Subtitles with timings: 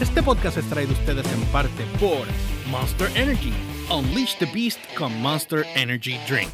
[0.00, 2.26] Este podcast es traído a ustedes en parte por
[2.70, 3.52] Monster Energy.
[3.90, 6.50] Unleash the Beast con Monster Energy Drink.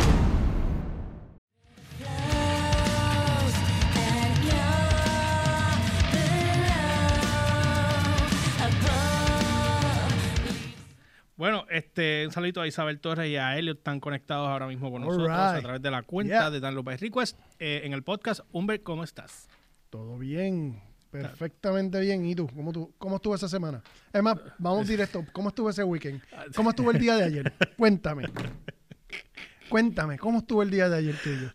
[11.37, 15.03] Bueno, este, un saludito a Isabel Torres y a Elliot, están conectados ahora mismo con
[15.03, 16.51] nosotros a través de la cuenta Yeah.
[16.51, 18.41] de Dan López Request eh, en el podcast.
[18.53, 19.49] Humber, ¿cómo estás?
[19.91, 20.81] Todo bien,
[21.11, 22.25] perfectamente bien.
[22.25, 22.47] ¿Y tú?
[22.49, 22.95] ¿Cómo, tú?
[22.99, 23.83] ¿Cómo estuvo esa semana?
[24.13, 25.25] Es más, vamos directo.
[25.33, 26.23] ¿Cómo estuvo ese weekend?
[26.55, 27.53] ¿Cómo estuvo el día de ayer?
[27.77, 28.25] Cuéntame.
[29.69, 31.53] Cuéntame, ¿cómo estuvo el día de ayer tuyo?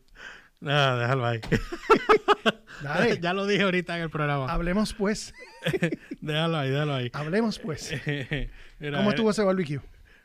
[0.59, 1.39] Nada, déjalo ahí.
[2.84, 4.52] Dale, ya lo dije ahorita en el programa.
[4.52, 5.34] hablemos pues.
[6.20, 7.09] déjalo ahí, déjalo ahí.
[7.13, 7.94] Hablemos pues.
[8.80, 9.80] Mira, ¿Cómo eh, estuvo ese barbecue?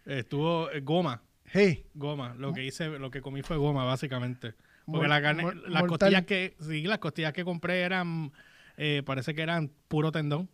[0.04, 2.34] Estuvo eh, goma, Hey, goma.
[2.36, 4.54] Lo que hice, lo que comí fue goma, básicamente.
[4.84, 8.32] Porque Mor- la carne, las costillas que, sí, las costillas que compré eran,
[8.76, 10.48] eh, parece que eran puro tendón.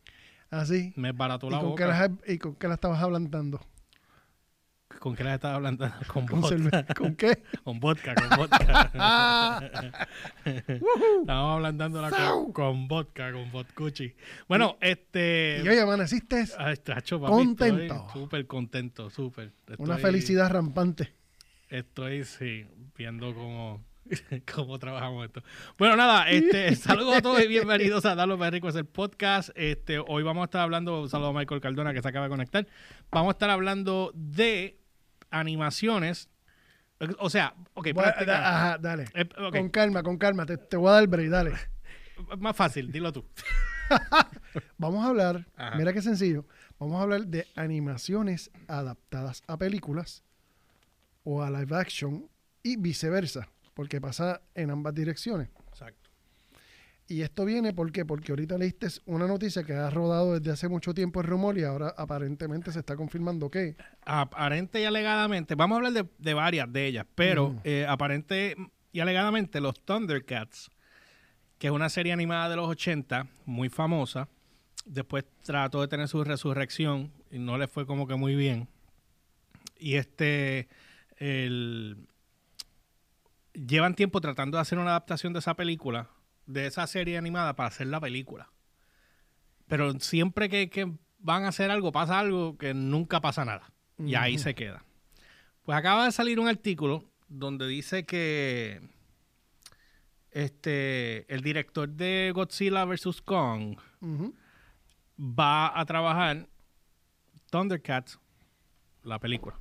[0.51, 0.93] así.
[0.97, 1.87] Me barató ¿Y la con, qué boca.
[1.89, 3.61] las, ¿Y con qué la estabas hablando?
[4.99, 5.91] ¿Con qué las estaba hablando?
[6.13, 6.87] Con ¿Con, vodka.
[6.95, 7.43] ¿Con qué?
[7.65, 8.91] Con vodka, con vodka.
[8.95, 9.61] Ah,
[10.45, 14.15] Estábamos hablando la con, con vodka, con vodkuchi.
[14.49, 15.61] Bueno, este...
[15.65, 16.45] y hoy amaneciste.
[16.59, 18.07] Ay, tacho, papi, Contento.
[18.13, 19.53] Súper contento, súper.
[19.79, 21.13] Una felicidad rampante.
[21.69, 23.83] Estoy, sí, viendo cómo,
[24.55, 25.43] cómo trabajamos esto.
[25.79, 29.51] Bueno, nada, este, saludos a todos y bienvenidos a Darlo Rico es el podcast.
[29.55, 32.31] Este, hoy vamos a estar hablando, un saludo a Michael Cardona que se acaba de
[32.31, 32.67] conectar.
[33.11, 34.79] Vamos a estar hablando de
[35.31, 36.29] animaciones.
[37.19, 37.89] O sea, ok,
[38.27, 39.05] da- ajá, dale.
[39.15, 40.47] Eh, ok, Con calma, con calma.
[40.47, 41.53] Te, te voy a dar el break, dale.
[42.39, 43.25] Más fácil, dilo tú.
[44.79, 45.77] Vamos a hablar, Ajá.
[45.77, 46.47] mira qué sencillo,
[46.79, 50.23] vamos a hablar de animaciones adaptadas a películas
[51.25, 52.27] o a live action
[52.63, 55.49] y viceversa, porque pasa en ambas direcciones.
[55.69, 56.11] Exacto.
[57.09, 58.05] Y esto viene ¿por qué?
[58.07, 61.65] porque ahorita leíste una noticia que ha rodado desde hace mucho tiempo el rumor y
[61.65, 66.73] ahora aparentemente se está confirmando que Aparente y alegadamente, vamos a hablar de, de varias
[66.73, 67.61] de ellas, pero Mm.
[67.65, 68.57] eh, aparente
[68.93, 70.71] y alegadamente los Thundercats,
[71.59, 74.29] que es una serie animada de los 80, muy famosa,
[74.87, 78.69] después trató de tener su resurrección y no le fue como que muy bien.
[79.79, 80.69] Y este,
[81.19, 82.07] el-
[83.55, 86.09] llevan tiempo tratando de hacer una adaptación de esa película,
[86.47, 88.51] de esa serie animada para hacer la película.
[89.67, 93.73] Pero siempre que, que van a hacer algo, pasa algo que nunca pasa nada.
[93.99, 94.85] Y ahí se queda.
[95.63, 98.81] Pues acaba de salir un artículo donde dice que
[100.31, 103.23] este el director de Godzilla vs.
[103.23, 103.79] Kong
[105.19, 106.49] va a trabajar
[107.51, 108.19] Thundercats,
[109.03, 109.59] la película,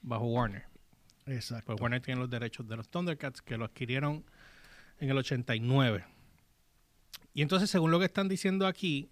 [0.00, 0.64] bajo Warner.
[1.26, 1.66] Exacto.
[1.66, 4.24] Pues Warner tiene los derechos de los Thundercats que lo adquirieron
[4.98, 6.04] en el 89.
[7.34, 9.10] Y entonces, según lo que están diciendo aquí,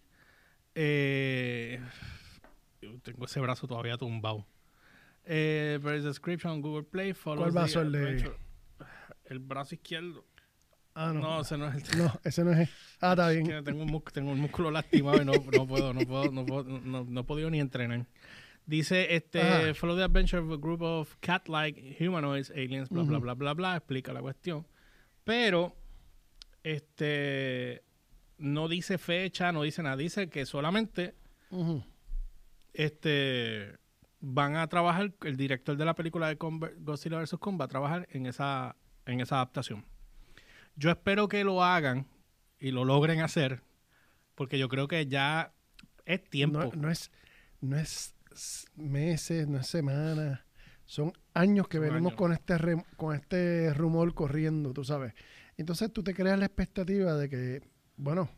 [0.74, 1.80] eh,
[2.80, 4.46] yo tengo ese brazo todavía tumbado.
[5.24, 7.14] Eh, description on Google Play.
[7.14, 7.80] ¿Cuál brazo?
[7.82, 8.32] El de-
[9.24, 10.24] El brazo izquierdo.
[10.94, 11.20] Ah, no.
[11.20, 12.70] No, ese no es el No, ese no es.
[13.00, 13.64] Ah, está es bien.
[13.64, 16.64] tengo un, músculo, tengo un músculo lastimado y no, no puedo, no puedo, no puedo,
[16.64, 18.06] no, no he podido ni entrenar.
[18.66, 19.74] Dice, este, Ajá.
[19.74, 23.22] follow the adventure of a group of cat-like humanoids, aliens, bla, bla, Ujú.
[23.24, 24.66] bla, bla, bla, explica la cuestión.
[25.24, 25.76] Pero,
[26.62, 27.82] este,
[28.38, 31.14] no dice fecha, no dice nada, dice que solamente,
[32.72, 33.78] este,
[34.20, 37.36] van a trabajar, el director de la película de Kong ver- Godzilla vs.
[37.38, 38.76] Kong va a trabajar en esa,
[39.06, 39.84] en esa adaptación.
[40.76, 42.06] Yo espero que lo hagan
[42.58, 43.62] y lo logren hacer,
[44.34, 45.52] porque yo creo que ya
[46.06, 46.58] es tiempo.
[46.58, 47.10] No, no es,
[47.60, 48.13] no es
[48.76, 50.40] meses, no es semanas,
[50.84, 52.18] son años que Son venimos años.
[52.18, 52.56] con este
[52.96, 55.14] con este rumor corriendo, tú sabes.
[55.56, 57.62] Entonces tú te creas la expectativa de que,
[57.96, 58.28] bueno,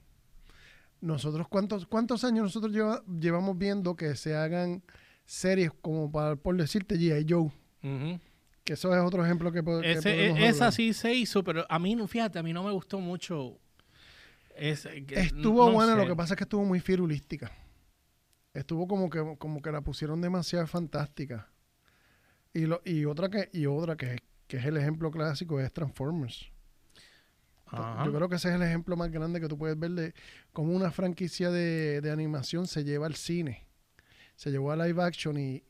[1.01, 4.83] nosotros cuántos cuántos años nosotros lleva- llevamos viendo que se hagan
[5.25, 7.27] series como para por decirte G.I.
[7.29, 7.51] Joe,
[8.65, 11.65] que eso es otro ejemplo que, que Ese- podemos e- esa sí se hizo, pero
[11.69, 13.59] a mí, fíjate, a mí no me gustó mucho.
[14.55, 15.99] que- Estuvo no buena, sé.
[15.99, 17.51] lo que pasa es que estuvo muy firulística.
[18.57, 21.51] Estuvo como que, como que la pusieron demasiado fantástica.
[22.55, 26.51] Y, lo, y otra que, y otra que, que es el ejemplo clásico es Transformers.
[27.67, 28.07] Ajá.
[28.07, 30.15] Yo creo que ese es el ejemplo más grande que tú puedes ver de
[30.55, 33.67] cómo una franquicia de, de animación se lleva al cine.
[34.37, 35.63] Se llevó a live action y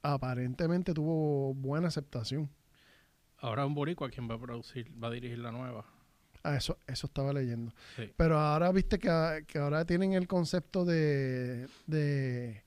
[0.00, 2.48] aparentemente tuvo buena aceptación.
[3.36, 5.84] Ahora un boricua quien va a producir, va a dirigir la nueva.
[6.44, 7.72] Ah, eso, eso estaba leyendo.
[7.96, 8.10] Sí.
[8.16, 12.62] Pero ahora viste que, a- que ahora tienen el concepto de, de,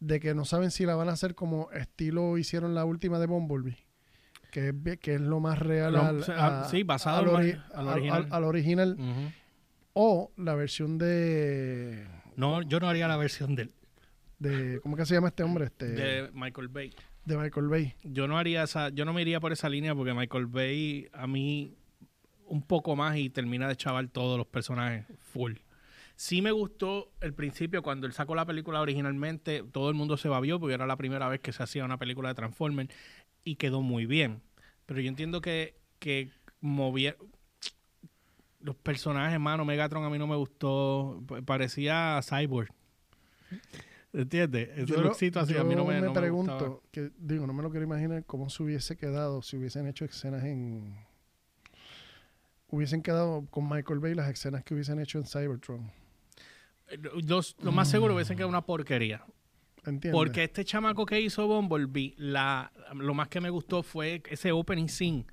[0.00, 3.26] de que no saben si la van a hacer como estilo hicieron la última de
[3.26, 3.78] Bumblebee.
[4.50, 7.62] Que es, que es lo más real Lo- al, sea, a- sí, basado al, ori-
[7.74, 8.96] al original.
[8.98, 9.34] al-.
[9.94, 13.72] O la versión de No, yo no haría la versión del,
[14.38, 15.64] de ¿cómo que se llama este hombre?
[15.66, 16.92] Este, de Michael Bay.
[17.24, 17.94] de Michael Bay.
[18.04, 21.26] Yo no haría esa, yo no me iría por esa línea porque Michael Bay a
[21.26, 21.74] mí
[22.46, 25.54] un poco más y termina de chaval todos los personajes full.
[26.14, 30.28] Sí me gustó el principio cuando él sacó la película originalmente, todo el mundo se
[30.28, 32.88] babió porque era la primera vez que se hacía una película de Transformers
[33.44, 34.40] y quedó muy bien.
[34.86, 37.16] Pero yo entiendo que, que movía
[38.60, 42.70] los personajes, mano, Megatron a mí no me gustó, pa- parecía Cyborg.
[44.12, 44.70] ¿Entiendes?
[44.70, 46.80] Ese Yo, lookcito así a mí no yo me, no me pregunto, gustaba.
[46.90, 50.42] que digo, no me lo quiero imaginar cómo se hubiese quedado si hubiesen hecho escenas
[50.44, 50.96] en...
[52.68, 55.90] Hubiesen quedado con Michael Bay las escenas que hubiesen hecho en Cybertron.
[57.26, 59.24] Los- lo más seguro hubiesen quedado una porquería.
[59.84, 60.12] ¿Entiendes?
[60.12, 64.88] Porque este chamaco que hizo Bumblebee, la, lo más que me gustó fue ese opening
[64.88, 65.26] scene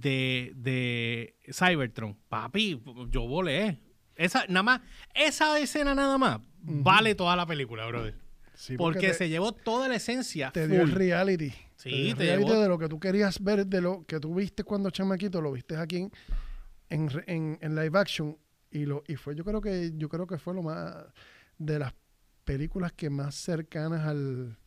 [0.00, 2.16] de, de Cybertron.
[2.28, 2.80] Papi,
[3.10, 3.78] yo volé.
[4.14, 4.80] Esa, nada más,
[5.14, 8.14] esa escena nada más vale toda la película, brother.
[8.54, 10.50] Sí, porque te, se llevó toda la esencia.
[10.50, 11.50] te dio el reality.
[11.76, 14.04] Sí, te dio el te reality llevó- de lo que tú querías ver, de lo
[14.04, 16.12] que tú viste cuando chamaquito, lo viste aquí en,
[16.90, 18.36] en, en- en live action.
[18.70, 20.94] Y lo y fue, yo creo que yo creo que fue lo más
[21.56, 21.94] de las
[22.44, 24.58] películas que más cercanas al,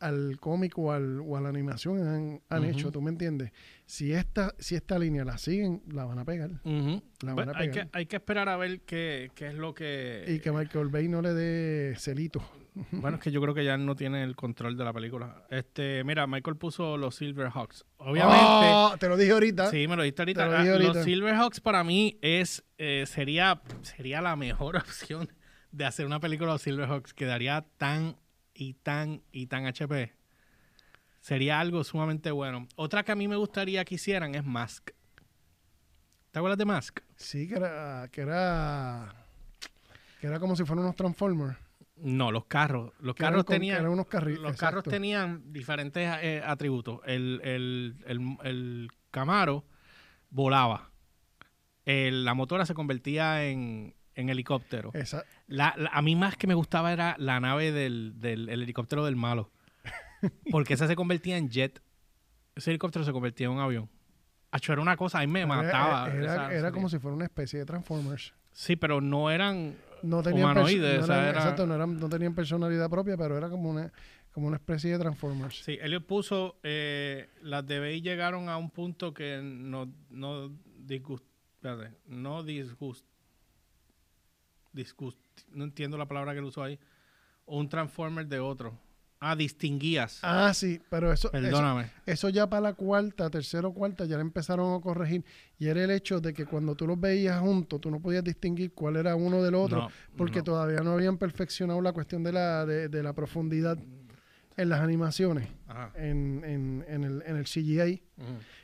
[0.00, 3.52] al cómic o, al, o a la animación han, han hecho, ¿tú me entiendes?
[3.86, 6.50] Si esta, si esta línea la siguen, la van a pegar.
[6.64, 9.74] La Pues van a hay, que, hay que esperar a ver qué, qué es lo
[9.74, 10.24] que...
[10.28, 12.42] Y que Michael Bay no le dé celito.
[12.92, 15.44] Bueno, es que yo creo que ya no tiene el control de la película.
[15.50, 17.84] Este, mira, Michael puso los Silverhawks.
[17.98, 18.36] Obviamente...
[18.40, 18.94] ¡Oh!
[18.98, 19.70] te lo dije ahorita.
[19.70, 20.46] Sí, me lo diste ahorita.
[20.46, 20.92] Lo Ah, dije ahorita.
[20.94, 25.28] Los Silverhawks para mí es eh, sería, sería la mejor opción
[25.70, 27.12] de hacer una película de los Silverhawks.
[27.12, 28.16] Quedaría tan
[28.54, 30.12] y tan y tan HP.
[31.20, 32.66] Sería algo sumamente bueno.
[32.76, 34.90] Otra que a mí me gustaría que hicieran es Mask.
[36.30, 37.00] ¿Te acuerdas de Mask?
[37.16, 39.14] Sí, que era, que era,
[40.20, 41.56] que era como si fueran unos Transformers.
[41.96, 42.92] No, los carros.
[43.00, 43.80] Los Que carros tenían.
[43.80, 44.90] eran unos carri- los carros exacto.
[44.90, 47.00] tenían diferentes eh, atributos.
[47.06, 49.64] El, el, el- el Camaro
[50.30, 50.90] volaba.
[51.84, 54.90] La motora se convertía en, en helicóptero.
[54.94, 58.62] Esa, La- la- a mí más que me gustaba era la nave del, del el
[58.62, 59.50] helicóptero del malo.
[60.50, 61.82] Porque esa se convertía en jet.
[62.54, 63.90] Ese helicóptero se convertía en un avión.
[64.50, 66.06] Acho, era una cosa, a mí me mataba.
[66.08, 66.72] Era, era, esa era serie.
[66.72, 68.34] como si fuera una especie de Transformers.
[68.52, 69.76] Sí, pero no eran...
[70.02, 72.90] No tenían, perso- Humanoides, no o sea, eran- era- exacto, no, eran- no tenían personalidad
[72.90, 73.92] propia, pero era como una,
[74.32, 75.62] como una especie de Transformers.
[75.64, 81.24] Sí, Elliot puso, eh, las de BI llegaron a un punto que no, no disgust,
[81.56, 83.06] espérate, no disgust,
[84.72, 85.18] disgust,
[85.50, 86.78] no entiendo la palabra que él usó ahí,
[87.46, 88.78] un Transformer de otro.
[89.24, 90.18] Ah, distinguías.
[90.22, 91.86] Ah, sí, pero eso, Perdóname.
[92.06, 95.24] eso ya para la cuarta, tercera o cuarta, ya le empezaron a corregir.
[95.60, 98.72] Y era el hecho de que cuando tú los veías juntos, tú no podías distinguir
[98.72, 100.44] cuál era uno del otro, No, porque no.
[100.44, 103.78] todavía no habían perfeccionado la cuestión de la, de, de la profundidad
[104.56, 105.46] en las animaciones,
[105.94, 108.02] en, en, en el, en el CGI.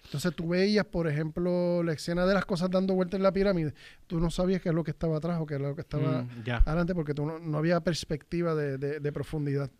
[0.06, 3.74] Entonces tú veías, por ejemplo, la escena de las cosas dando vueltas en la pirámide.
[4.08, 6.22] Tú no sabías qué es lo que estaba atrás o qué es lo que estaba
[6.22, 9.70] Mm, adelante porque tú no, no había perspectiva de, de- de profundidad.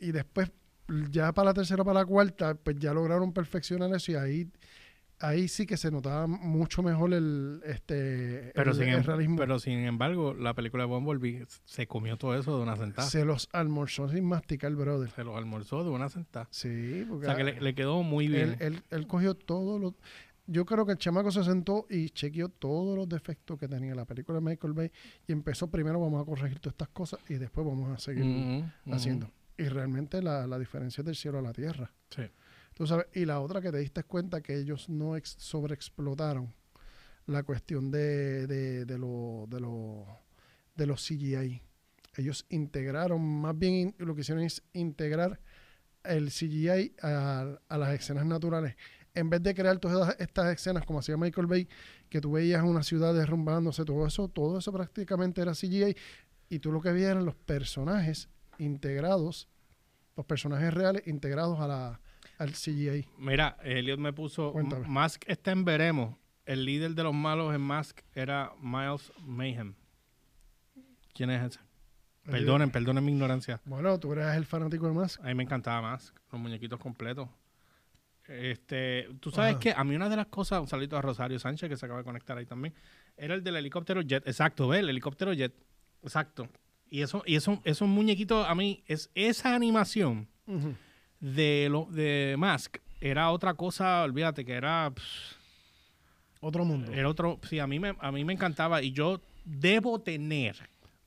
[0.00, 0.50] Y después,
[1.10, 4.50] ya para la tercera o para la cuarta, pues ya lograron perfeccionar eso y ahí,
[5.20, 9.36] ahí sí que se notaba mucho mejor el, este, Pero el, sin, el em- realismo.
[9.36, 13.06] pero sin embargo, la película de Bumblebee se comió todo eso de una sentada.
[13.08, 15.10] Se, Se los almorzó sin masticar, brother.
[15.24, 16.48] los almorzó de una sentada.
[16.50, 18.56] Sí, O porque sea que le, le quedó muy bien.
[18.60, 19.94] él, él- él cogió todos los...
[20.46, 24.04] Yo creo que el chamaco se sentó y chequeó todos los defectos que tenía la
[24.04, 24.90] película de Michael Bay
[25.28, 29.30] y empezó primero vamos a corregir todas estas cosas y después vamos a seguir haciendo.
[29.60, 31.92] Y realmente la, la diferencia es del cielo a la tierra.
[32.08, 32.22] Sí.
[32.72, 36.54] Tú sabes, y la otra que te diste cuenta que ellos no ex- sobreexplotaron
[37.26, 40.06] la cuestión de, de, de, lo, de, lo,
[40.76, 41.62] de los CGI.
[42.16, 45.40] Ellos integraron, más bien lo que hicieron es integrar
[46.04, 48.76] el CGI a, a las escenas naturales.
[49.12, 51.68] En vez de crear todas estas escenas como hacía Michael Bay,
[52.08, 55.94] que tú veías una ciudad derrumbándose, todo eso, todo eso prácticamente era CGI.
[56.48, 59.48] Y tú lo que veías eran los personajes integrados,
[60.16, 62.00] los personajes reales integrados a la,
[62.38, 63.06] al CGI.
[63.18, 64.52] Mira, Elliot me puso.
[64.52, 64.86] Cuéntame.
[64.86, 66.16] Mask está en veremos.
[66.46, 69.74] El líder de los malos en Mask era Miles Mayhem.
[71.12, 71.60] ¿Quién es ese?
[72.24, 73.60] Perdonen, perdonen mi ignorancia.
[73.64, 75.20] Bueno, tú eres el fanático de Mask.
[75.20, 77.28] A mí me encantaba Mask, los muñequitos completos.
[78.26, 81.68] Este, tú sabes que a mí una de las cosas, un salito a Rosario Sánchez
[81.68, 82.74] que se acaba de conectar ahí también,
[83.16, 84.26] era el del helicóptero jet.
[84.26, 85.52] Exacto, ve, el helicóptero jet.
[86.02, 86.48] Exacto.
[86.90, 90.28] Y eso, y eso, esos muñequitos, a mí, es esa animación
[91.20, 95.04] de lo de Mask era otra cosa, olvídate que era pff,
[96.40, 96.92] Otro mundo.
[96.92, 100.56] era otro, sí, a mí me a mí me encantaba y yo debo tener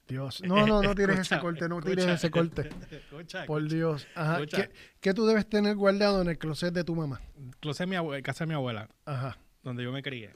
[0.08, 0.42] Dios.
[0.46, 2.70] No, no, no tires ese corte, no tires escucha, ese corte.
[2.92, 4.06] Escucha, Por Dios.
[4.16, 4.46] Ajá.
[4.46, 7.22] ¿Qué, qué tú debes tener guardado en el closet de tu mamá?
[7.60, 9.38] closet de mi abue- casa de mi abuela, Ajá.
[9.64, 10.32] donde yo me crié.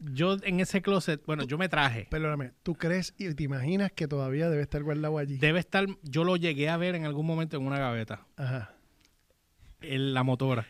[0.00, 2.06] Yo en ese closet, bueno, yo me traje.
[2.10, 5.36] Perdóname, ¿tú crees y te imaginas que todavía debe estar guardado allí?
[5.36, 8.26] Debe estar, yo lo llegué a ver en algún momento en una gaveta.
[8.36, 8.74] Ajá.
[9.80, 10.66] En la motora.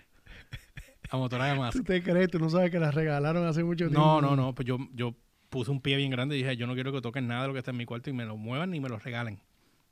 [1.12, 1.78] La motora de masa.
[1.78, 2.30] ¿Tú te crees?
[2.30, 3.98] ¿Tú no sabes que la regalaron hace mucho tiempo?
[3.98, 4.54] No, no, no.
[4.54, 5.14] Pues yo, yo
[5.48, 7.52] puse un pie bien grande y dije, yo no quiero que toquen nada de lo
[7.54, 9.40] que está en mi cuarto y me lo muevan ni me lo regalen.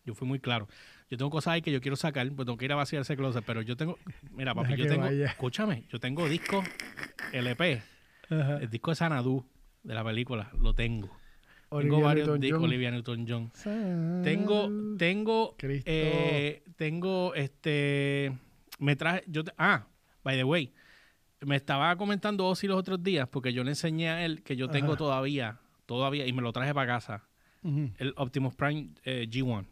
[0.04, 0.68] Yo fui muy claro.
[1.10, 3.16] Yo tengo cosas ahí que yo quiero sacar, pues tengo que ir a vaciar ese
[3.16, 3.98] closet, pero yo tengo,
[4.32, 5.26] mira, papi, Deja yo tengo, vaya.
[5.26, 6.64] escúchame, yo tengo discos
[7.32, 7.82] LP,
[8.30, 8.58] Ajá.
[8.58, 9.44] el disco de Sanadu
[9.82, 11.08] de la película, lo tengo.
[11.70, 13.50] Olivia tengo varios discos Olivia Newton-John.
[14.22, 15.54] Tengo, tengo,
[15.84, 18.32] eh, tengo, este,
[18.78, 19.86] me traje, yo, te- ah,
[20.24, 20.72] by the way,
[21.40, 24.68] me estaba comentando Ozzy los otros días porque yo le enseñé a él que yo
[24.68, 24.96] tengo Ajá.
[24.98, 27.24] todavía, todavía, y me lo traje para casa,
[27.98, 29.66] el Optimus Prime eh, G1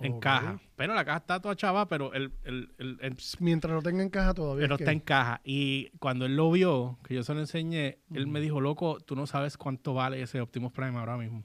[0.00, 0.60] en caja.
[0.76, 4.10] Pero la caja está toda chava, pero el, el, el- el- Mientras lo tenga en
[4.10, 4.62] caja todavía.
[4.64, 5.40] pero es está que- en caja.
[5.44, 9.14] Y cuando él lo vio, que yo se lo enseñé, él me dijo, loco, tú
[9.16, 11.44] no sabes cuánto vale ese Optimus Prime ahora mismo.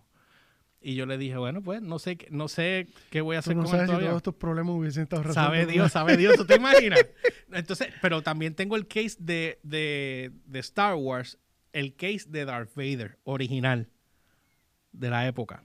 [0.82, 3.50] Y yo le dije, bueno, pues no sé, qué- no sé qué voy a Tú
[3.50, 5.44] hacer no con sabes él si todos estos problemas hubiesen estado resueltos.
[5.44, 7.00] Sabe Dios, sabe Dios, ¿tú te imaginas?
[7.52, 11.40] Entonces, pero también tengo el case de, de, de Star Wars,
[11.74, 13.90] el case de Darth Vader, original,
[14.92, 15.64] de la época.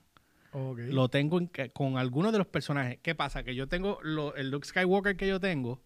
[0.92, 2.98] Lo tengo en con algunos de los personajes.
[3.02, 3.42] ¿Qué pasa?
[3.44, 5.80] Que yo tengo lo- el Luke Skywalker que yo tengo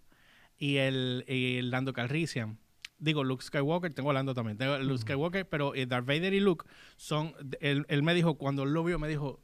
[0.59, 2.59] y el, y el Lando Calrissian.
[2.99, 4.57] Digo, Luke Skywalker, tengo a Lando también.
[4.57, 6.65] Tengo Luke Skywalker, pero eh, Darth Vader y Luke
[6.97, 7.35] son...
[7.61, 9.41] Él, él me dijo, cuando él lo vio, me dijo,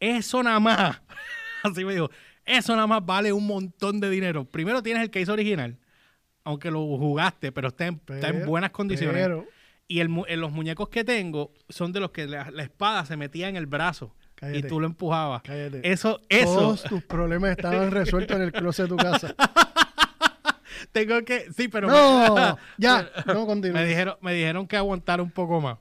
[0.00, 1.02] eso nada más.
[1.62, 2.10] Así me dijo,
[2.44, 4.44] eso nada más vale un montón de dinero.
[4.44, 5.78] Primero tienes el case original,
[6.44, 9.20] aunque lo jugaste, pero está en, está en buenas condiciones.
[9.22, 9.46] Pero,
[9.88, 13.16] Y el, eh, los muñecos que tengo son de los que la, la espada se
[13.16, 14.58] metía en el brazo Cállate.
[14.58, 15.42] y tú lo empujabas.
[15.42, 15.80] cállate.
[15.82, 16.54] Eso, eso.
[16.54, 19.34] Todos tus problemas estaban resueltos en el closet de tu casa.
[20.92, 21.50] Tengo que.
[21.52, 21.88] Sí, pero.
[21.88, 25.78] no, ya, no Me, dijeron, me dijeron que aguantar un poco más.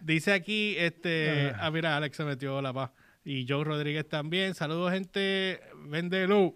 [0.00, 1.52] Dice aquí, este.
[1.54, 1.66] Ah.
[1.66, 2.90] Ah, mira, Alex se metió la paz.
[3.24, 4.54] Y Joe Rodríguez también.
[4.54, 5.60] Saludos, gente.
[5.86, 6.54] Vende luz.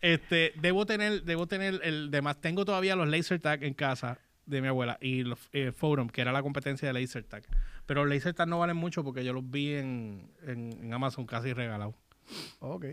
[0.00, 2.40] Este, debo tener, debo tener el demás.
[2.40, 4.18] Tengo todavía los laser tag en casa
[4.50, 7.44] de mi abuela y los eh, Forum, que era la competencia de laser tag.
[7.86, 11.52] Pero laser tag no valen mucho porque yo los vi en, en, en Amazon casi
[11.52, 11.94] regalados.
[12.60, 12.84] Ok.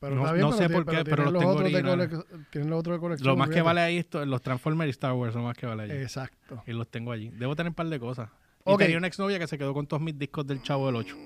[0.00, 2.08] Pero No- está bien, no sé por qué, pero los tengo originales.
[2.50, 3.26] tienen los otros de colección.
[3.28, 5.82] Lo más que vale ahí esto, los Transformers y Star Wars, lo más que vale
[5.82, 5.92] allí.
[5.92, 6.62] Exacto.
[6.66, 7.28] Y los tengo allí.
[7.30, 8.30] Debo tener un par de cosas.
[8.64, 11.16] Y tenía una exnovia que se quedó con todos mis discos del Chavo del 8.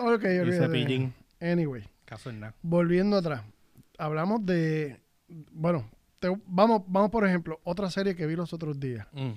[0.00, 1.14] Ok, Y cepillín.
[1.40, 2.54] Anyway, Caso en nada.
[2.62, 3.42] volviendo atrás.
[3.98, 5.00] Hablamos de.
[5.52, 5.88] Bueno,
[6.22, 9.06] te- vamos, vamos por ejemplo, otra serie que vi los otros días.
[9.12, 9.32] Mm.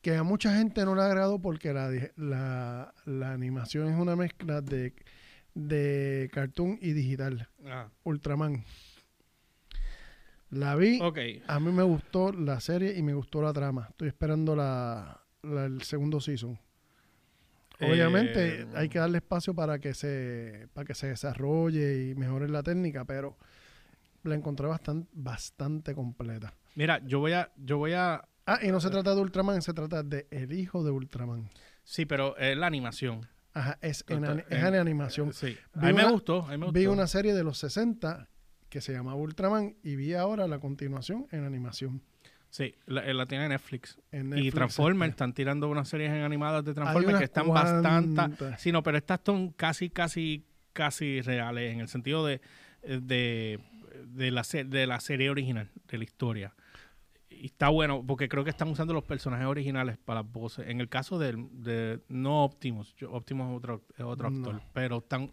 [0.00, 4.60] Que a mucha gente no le agradó porque la, la, la animación es una mezcla
[4.60, 4.94] de,
[5.54, 7.48] de cartoon y digital.
[7.66, 7.88] Ah.
[8.02, 8.64] Ultraman.
[10.50, 11.00] La vi.
[11.46, 13.86] A mí me gustó la serie y me gustó la trama.
[13.90, 16.58] Estoy esperando la, la- el segundo season.
[17.80, 22.48] Obviamente Eh, hay que darle espacio para que se para que se desarrolle y mejore
[22.48, 23.36] la técnica, pero
[24.24, 26.54] la encontré bastante bastante completa.
[26.74, 28.24] Mira, yo voy a, yo voy a.
[28.46, 31.48] Ah, y no se trata de Ultraman, se trata de el hijo de Ultraman.
[31.84, 33.26] Sí, pero es la animación.
[33.54, 35.32] Ajá, es en, es en- en animación.
[35.32, 35.56] Sí.
[35.74, 36.42] Vi A mí me una- gustó.
[36.46, 36.72] A mí me gustó.
[36.80, 38.28] Vi una serie de los 60
[38.68, 42.00] que se llamaba Ultraman y vi ahora la continuación en animación.
[42.48, 43.98] Sí, la, eh, la tiene Netflix.
[44.10, 45.10] En y Netflix, Transformers, este.
[45.14, 48.56] están tirando unas series en animadas de Transformers que están bastante.
[48.58, 52.40] Sí, no, pero estas son casi, casi, casi reales en el sentido de,
[52.82, 53.58] de,
[54.06, 56.54] de, la, de la serie original, de la historia.
[57.30, 60.68] Y está bueno, porque creo que están usando los personajes originales para las voces.
[60.68, 64.38] En el caso de no Optimus, yo- Optimus es otro, es otro No.
[64.50, 65.32] actor, pero están,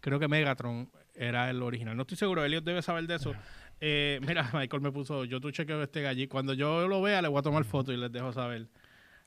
[0.00, 1.96] creo que Megatron era el original.
[1.96, 3.32] No estoy seguro, Elliot debe saber de eso.
[3.80, 6.28] Eh, mira, Michael me puso, yo tu chequeo este allí.
[6.28, 8.68] Cuando yo lo vea, le voy a tomar foto y les dejo saber.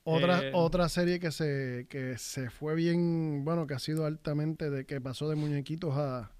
[0.04, 4.68] Otra, Eh, otra serie que se, que se fue bien, bueno, que ha sido altamente
[4.70, 6.32] de que pasó de muñequitos a,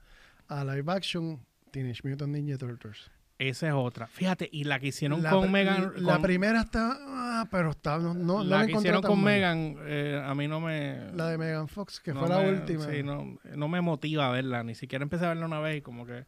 [0.49, 3.10] a live action, Teenage Mutant Ninja Turtles.
[3.38, 4.06] Esa es otra.
[4.06, 5.94] Fíjate, y la que hicieron la, con Megan.
[5.96, 9.20] La con- primera está, ah, pero está, no, no, no la la que hicieron con.
[9.24, 11.10] Megan, eh, a mí no me.
[11.14, 12.84] La de Megan Fox, que no fue la me- última.
[12.88, 14.62] Sí, no, no me motiva a verla.
[14.62, 16.24] Ni siquiera empecé a verla una vez y como que.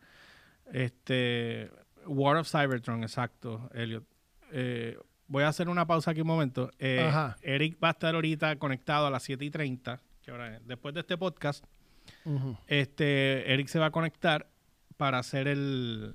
[0.73, 1.71] Este.
[2.07, 4.05] War of Cybertron, exacto, Elliot.
[4.53, 4.99] Eh,
[5.29, 6.71] voy a hacer una pausa aquí un momento.
[6.79, 7.37] Eh, Ajá.
[7.43, 10.01] Eric va a estar ahorita conectado a las 7 y 30.
[10.23, 10.67] que ahora es.
[10.67, 11.65] Después de este podcast,
[12.67, 14.49] este, Eric se va a conectar
[14.97, 16.15] para hacer el,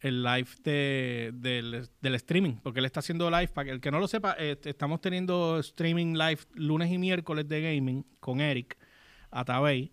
[0.00, 3.48] el live de, del, del streaming, porque él está haciendo live.
[3.48, 7.48] Para que el que no lo sepa, eh, estamos teniendo streaming live lunes y miércoles
[7.48, 8.76] de gaming con Eric
[9.30, 9.92] Atabey.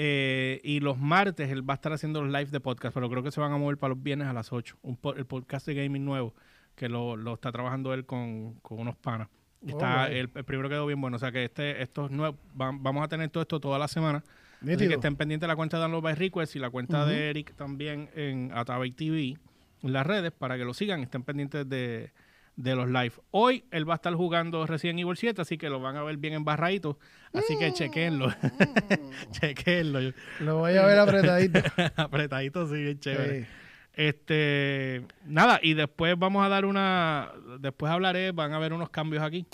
[0.00, 3.22] Eh, y los martes él va a estar haciendo los live de podcast, pero creo
[3.24, 4.76] que se van a mover para los viernes a las 8.
[4.82, 6.34] Un po- el podcast de gaming nuevo,
[6.76, 9.28] que lo, lo está trabajando él con, con unos panas.
[9.66, 11.16] Está, el, el primero quedó bien bueno.
[11.16, 14.22] O sea que este, estos nuevos, va- vamos a tener todo esto toda la semana.
[14.60, 17.30] Así que estén pendientes de la cuenta de Download by Request y la cuenta de
[17.30, 19.38] Eric también en Atabey TV
[19.82, 22.12] en las redes para que lo sigan, estén pendientes de,
[22.56, 23.12] de los live.
[23.30, 26.16] Hoy él va a estar jugando Resident Evil 7, así que lo van a ver
[26.16, 26.98] bien embarradito.
[27.32, 28.34] Así que chequenlo.
[29.30, 30.12] chequenlo.
[30.40, 31.60] Lo voy a ver apretadito.
[31.96, 33.42] Apretadito, sí, bien chévere.
[33.42, 33.50] Sí.
[33.92, 39.22] Este, nada, y después vamos a dar una, después hablaré, van a haber unos cambios
[39.22, 39.46] aquí.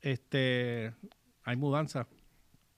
[0.00, 0.92] Este,
[1.44, 2.06] hay mudanza.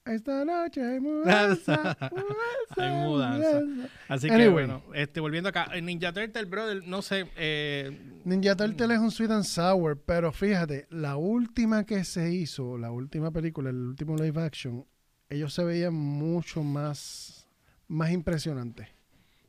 [0.05, 1.97] Esta noche hay mudanza.
[2.77, 3.61] Hay mudanza.
[4.09, 4.51] Así que Anyway.
[4.53, 9.31] bueno, este, volviendo acá, Ninja Turtle, brother, no sé, eh, Ninja Turtle es un sweet
[9.31, 14.41] and sour, pero fíjate, la última que se hizo, la última película, el último live
[14.43, 14.85] action,
[15.29, 17.47] ellos se veían mucho más,
[17.89, 18.89] más impresionantes.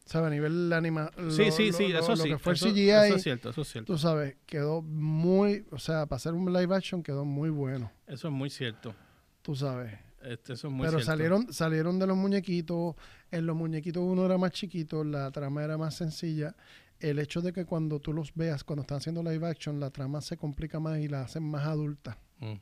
[0.06, 0.28] ¿Sabes?
[0.28, 1.10] A nivel anima.
[1.30, 2.30] sí, lo- sí, lo- sí, lo- eso lo sí.
[2.30, 3.94] que fue eso, CGI, eso es cierto, eso es cierto.
[3.94, 8.28] tú sabes, quedó muy, o sea, para hacer un live action quedó muy bueno, Eso
[8.28, 8.94] es muy cierto.
[9.42, 9.98] tú sabes.
[10.24, 11.06] Este, eso es muy Pero cierto.
[11.06, 12.96] salieron, salieron de los muñequitos.
[13.32, 16.56] En los muñequitos uno era más chiquito, la trama era más sencilla.
[17.00, 20.22] El hecho de que cuando tú los veas, cuando están haciendo live action, la trama
[20.22, 22.18] se complica más y la hacen más adulta.
[22.40, 22.54] Mm.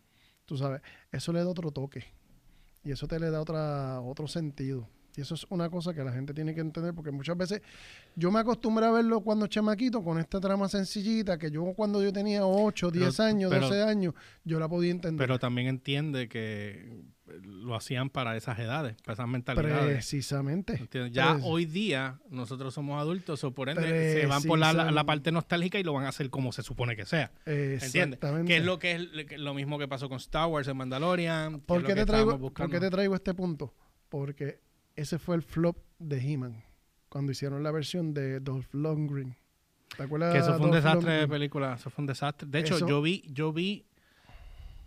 [0.46, 2.06] Tú sabes, eso le da otro toque.
[2.84, 4.88] Y eso te le da otra, otro sentido.
[5.15, 7.62] Y eso es una cosa que la gente tiene que entender, porque muchas veces
[8.15, 12.13] yo me acostumbré a verlo cuando chamaquito con esta trama sencillita, que yo cuando yo
[12.13, 14.13] tenía 8, 10 Pero- años, pero- 12 años,
[14.46, 15.18] yo la podía entender.
[15.27, 17.03] Pero también entiende que
[17.44, 19.94] lo hacían para esas edades, para esas mentalidades.
[19.94, 20.74] Precisamente.
[20.75, 21.13] ¿Entiendes?
[21.13, 25.32] Ya hoy día nosotros somos adultos, o por ende se van por la, la- parte
[25.32, 27.32] nostálgica y lo van a hacer como se supone que sea.
[27.46, 28.20] ¿Entiendes?
[28.46, 31.60] Que es lo que es lo mismo que pasó con Star Wars en Mandalorian.
[31.62, 33.74] ¿Por qué, te traigo, por qué te traigo este punto?
[34.10, 34.60] Porque
[34.95, 36.63] ese fue el flop de He-Man.
[37.10, 39.36] Cuando hicieron la versión de Dolph Lundgren.
[39.97, 42.47] ¿Te acuerdas Que eso fue un Dolph desastre de película, eso fue un desastre.
[42.49, 43.86] De hecho, Eso- yo vi, yo vi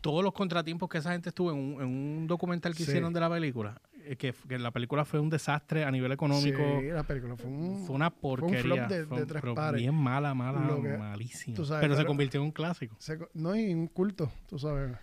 [0.00, 2.90] todos los contratiempos que esa gente estuvo en un, en un documental que Sí.
[2.90, 3.80] hicieron de la película.
[4.06, 6.58] eh, Que, que la película fue un desastre a nivel económico.
[6.80, 7.86] Sí, la película fue un...
[7.86, 8.60] Fue una porquería.
[8.60, 9.80] flop de- fue de un- tres pero pares.
[9.80, 10.60] Bien mala, mala,
[10.98, 11.56] malísima.
[11.64, 12.96] sabes, pero se convirtió en un clásico.
[12.98, 14.94] se no, y un culto, tú sabes.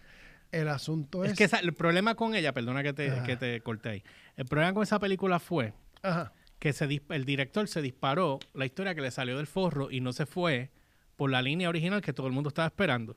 [0.52, 1.32] El asunto es...
[1.32, 4.04] Es que esa- el problema con ella, perdona que te, que te corté ahí.
[4.36, 6.34] El problema con esa película fue Ajá.
[6.60, 10.14] que se el director se disparó la historia que le salió del forro y no
[10.14, 10.72] se fue
[11.16, 13.16] por la línea original que todo el mundo estaba esperando,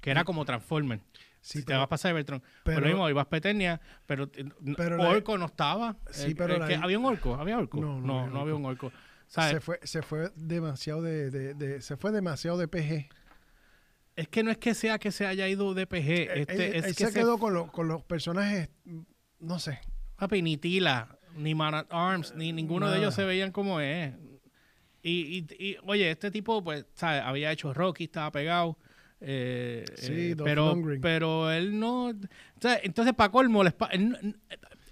[0.00, 1.00] que era como Transformer.
[1.40, 2.40] Sí, si te pero- vas para Cybertron.
[2.40, 4.44] pero- Pero, lo mismo, ibas Petenia, pero, eh,
[4.76, 5.96] Pero la- Orco no estaba.
[6.10, 7.34] Sí, Eh, pero eh, la- que ¿Había un orco?
[7.34, 7.80] ¿Había orco?
[7.80, 8.92] No, No, no no, había había un orco.
[9.26, 9.52] ¿Sabes?
[9.54, 13.08] Se fue, se fue demasiado de, de- de- se fue demasiado de PG.
[14.16, 16.32] Es que no es que sea que se haya ido de PG.
[16.32, 18.68] Él- Este, él- es él que se quedó con, lo- con los personajes,
[19.38, 19.80] no sé.
[20.16, 24.14] Papi, ni Tila, ni Man at Arms, ni ninguno de ellos se veían como es.
[25.02, 27.22] Y, y- y, oye, este tipo, pues, ¿sabes?
[27.24, 28.78] Había hecho Rocky, estaba pegado.
[29.24, 31.00] eh, Sí, eh, pero, Lundgren.
[31.00, 32.06] pero él no.
[32.08, 32.14] o
[32.60, 34.36] sea, entonces, para colmo, la él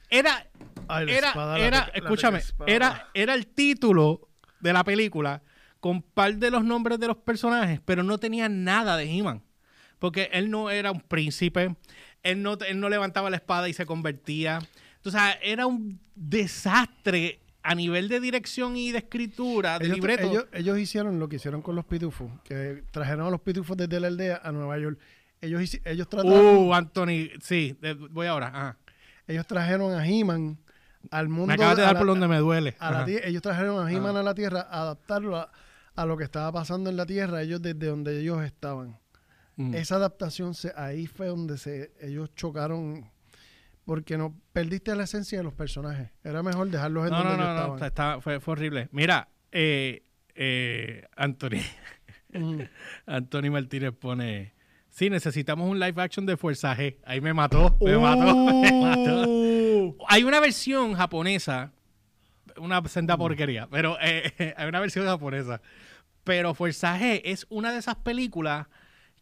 [0.08, 0.48] era,
[0.88, 4.28] Ay, la era, espada, era, la escúchame, era, era el título
[4.60, 5.42] de la película
[5.80, 9.42] con par de los nombres de los personajes, pero no tenía nada de He-Man.
[9.98, 11.74] Porque él no era un príncipe,
[12.22, 14.60] él no, él no levantaba la espada y se convertía.
[15.04, 20.30] O sea, era un desastre a nivel de dirección y de escritura, de ellos, libreto.
[20.30, 24.00] ellos- ellos hicieron lo que hicieron con los pitufos, que trajeron a los pitufos desde
[24.00, 24.98] la aldea a Nueva York.
[25.42, 28.48] Ellos, ellos, trataron, uh, Anthony, sí, de- voy ahora.
[28.48, 28.76] Ajá.
[29.26, 30.58] ellos trajeron a He-Man
[31.10, 31.46] al mundo.
[31.46, 32.74] Me acabas de dar la- por donde me duele.
[32.80, 35.50] a la ellos trajeron a He-Man a la Tierra, a adaptarlo a,
[36.02, 38.98] a lo que estaba pasando en la Tierra, ellos desde donde ellos estaban.
[39.56, 39.74] Mm.
[39.74, 43.10] Esa adaptación, se, ahí fue donde se, ellos chocaron,
[43.84, 46.10] porque no perdiste la esencia de los personajes.
[46.24, 47.88] Era mejor dejarlos en No, donde no, ellos no, no, estaban.
[47.88, 48.88] está- fue, fue horrible.
[48.92, 50.02] Mira, eh,
[50.34, 51.60] eh, Anthony.
[53.06, 54.54] Anthony Martínez pone,
[54.88, 56.96] sí, necesitamos un live action de Fuerza G.
[57.04, 59.28] Ahí me mató, me mató, me mató.
[59.28, 59.96] Uh.
[60.08, 61.72] Hay una versión japonesa,
[62.56, 65.60] una senda porquería, pero eh, hay una versión japonesa.
[66.30, 68.68] Pero Fuerza G es una de esas películas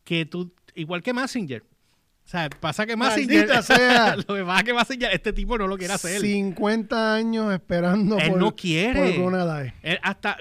[0.04, 1.62] que tú, igual que Messenger.
[1.62, 4.14] O sea, pasa que Maldita sea.
[4.16, 6.20] lo que pasa es que Messenger, este tipo no lo quiere hacer.
[6.20, 9.14] 50 años esperando Él por, no quiere.
[9.14, 9.72] por Gonadai.
[9.82, 10.36] Él hasta,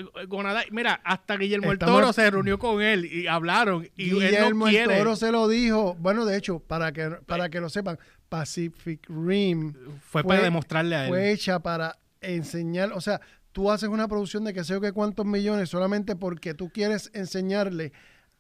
[0.72, 3.88] mira, hasta Guillermo el Estamos- Toro se reunió con él y hablaron.
[3.96, 4.90] Y él Guillermo no el.
[4.98, 5.96] Toro se lo dijo.
[6.02, 11.04] Bueno, de hecho, para que, para que lo sepan, Pacific Rim fue, para demostrarle a
[11.04, 11.08] él.
[11.08, 13.22] fue hecha para enseñar, o sea,
[13.58, 17.10] tú haces una producción de que sé yo que cuántos millones solamente porque tú quieres
[17.16, 17.92] enseñarle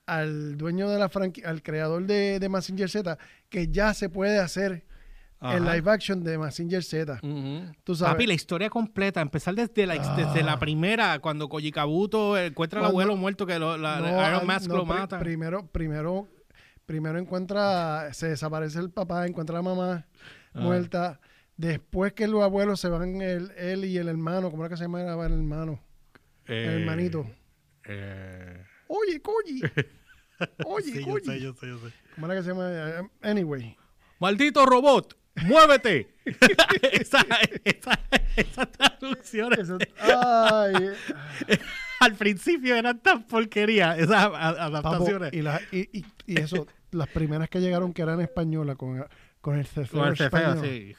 [0.05, 3.17] al dueño de la franquicia, al creador de, de Massinger Z,
[3.49, 4.85] que ya se puede hacer
[5.41, 7.19] el live action de Massinger Z.
[7.83, 8.13] Tú sabes.
[8.13, 10.59] Papi, la historia completa, empezar desde la, desde la Ah.
[10.59, 14.67] primera, cuando Koji Kabuto encuentra al Cuando- abuelo muerto que lo, la, No, Iron Mask
[14.67, 15.17] no, lo pri- mata.
[15.17, 16.27] Primero, primero,
[16.85, 20.05] primero encuentra, se desaparece el papá, encuentra a la mamá
[20.53, 20.59] Ah.
[20.59, 21.19] muerta.
[21.57, 24.83] Después que los abuelos se van, el, él y el hermano, ¿cómo era que se
[24.83, 25.79] llamaba el hermano?
[26.45, 27.25] Eh, el hermanito.
[27.85, 29.61] eh, Oye, Koji.
[30.65, 31.93] Oye, sí, yo sé, yo sé, yo sé.
[32.15, 32.69] ¿Cómo era que se llama?
[32.71, 33.75] Eh, Anyway.
[34.19, 35.17] ¡Maldito robot!
[35.45, 36.07] ¡Muévete!
[36.91, 37.25] esa,
[37.63, 37.99] esa,
[38.35, 40.73] esas traducciones Eso- ay,
[41.99, 45.33] al principio eran tan porquerías, esas papo, adaptaciones.
[45.33, 49.05] y, la- y, y- y eso, las primeras que llegaron que eran españolas con,
[49.41, 50.65] con el cefeo Con el cefeo, español.
[50.65, 50.95] sí.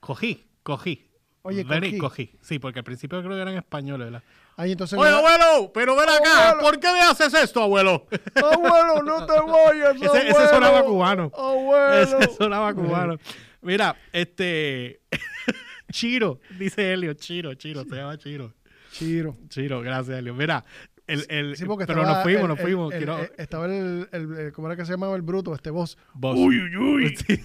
[0.00, 1.06] Cogí, cogí.
[1.42, 1.98] Oye, Vení, cogí.
[2.28, 2.38] cogí.
[2.42, 4.22] Sí, porque al principio creo que eran españoles, ¿verdad?
[4.56, 6.50] Ay, entonces Oye, no- abuelo, pero ven acá.
[6.50, 6.68] Abuelo.
[6.68, 8.06] ¿Por qué me haces esto, abuelo?
[8.34, 10.48] Abuelo, no te vayas, Ese- ese abuelo.
[10.50, 11.32] sonaba cubano.
[11.34, 12.18] Abuelo.
[12.18, 13.16] Ese sonaba cubano.
[13.62, 15.00] Mira, este.
[15.92, 17.14] Chiro, dice Helio.
[17.14, 18.52] Chiro, Chiro, se llama Chiro.
[18.92, 19.36] Chiro.
[19.48, 20.34] Chiro, gracias, Helio.
[20.34, 20.64] Mira,
[21.06, 21.24] el.
[21.28, 22.92] el Sí, porque pero nos fuimos, el- nos fuimos.
[22.92, 25.54] el- quiero- el- estaba el, el- el- ¿Cómo era que se llamaba el bruto?
[25.54, 25.96] Este voz.
[26.14, 26.36] Vos.
[26.38, 27.16] Uy, uy, uy.
[27.26, 27.40] Sí.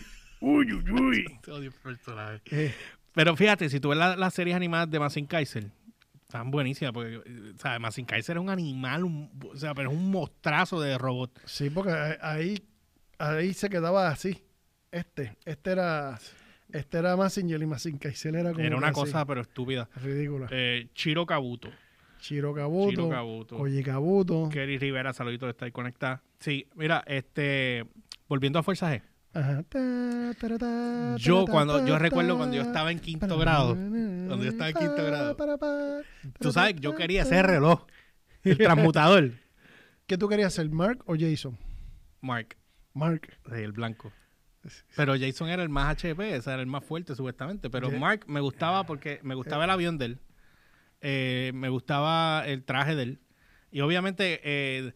[0.48, 1.26] Uy, uy, uy.
[1.52, 2.42] Odio personaje.
[2.52, 2.74] Eh,
[3.14, 5.72] Pero fíjate, si tú ves la- las series animadas de Massin Kaiser,
[6.22, 9.96] están buenísimas, porque, o sea, Massin Kaiser es un animal, un- o sea, pero es
[9.98, 11.32] un mostrazo de robot.
[11.46, 12.62] sí, porque ahí,
[13.18, 14.42] ahí se quedaba así.
[14.92, 16.20] Este, este era,
[16.72, 19.90] este era Massinger y Massinger era como Era una así, cosa, pero estúpida.
[20.04, 20.48] ridícula.
[20.52, 21.70] Eh, Chiro Kabuto.
[22.20, 23.58] Chiro Chiro Kabuto, Kabuto.
[23.58, 24.50] Koji Kabuto.
[24.52, 26.22] Kerry Rivera, saludito de estar conectada.
[26.40, 27.86] Sí, mira, este,
[28.28, 29.02] volviendo a Fuerza G.
[29.36, 29.66] Ajá.
[31.18, 35.06] Yo cuando, yo recuerdo cuando yo estaba en quinto grado, Cuando yo estaba en quinto
[35.06, 36.04] grado.
[36.40, 37.86] Tú sabes, yo quería ese reloj,
[38.44, 39.32] el transmutador.
[40.08, 41.58] ¿Qué tú querías ser, Mark o Jason?
[42.22, 42.56] Mark,
[42.94, 43.38] Mark.
[43.50, 44.14] sí, el blanco.
[44.96, 47.70] Pero Jason era el más HP, ese era el más fuerte supuestamente.
[47.70, 50.20] Pero Mark me gustaba porque me gustaba el avión de él,
[51.02, 53.20] eh, me gustaba el traje de él.
[53.70, 54.94] Y obviamente, eh,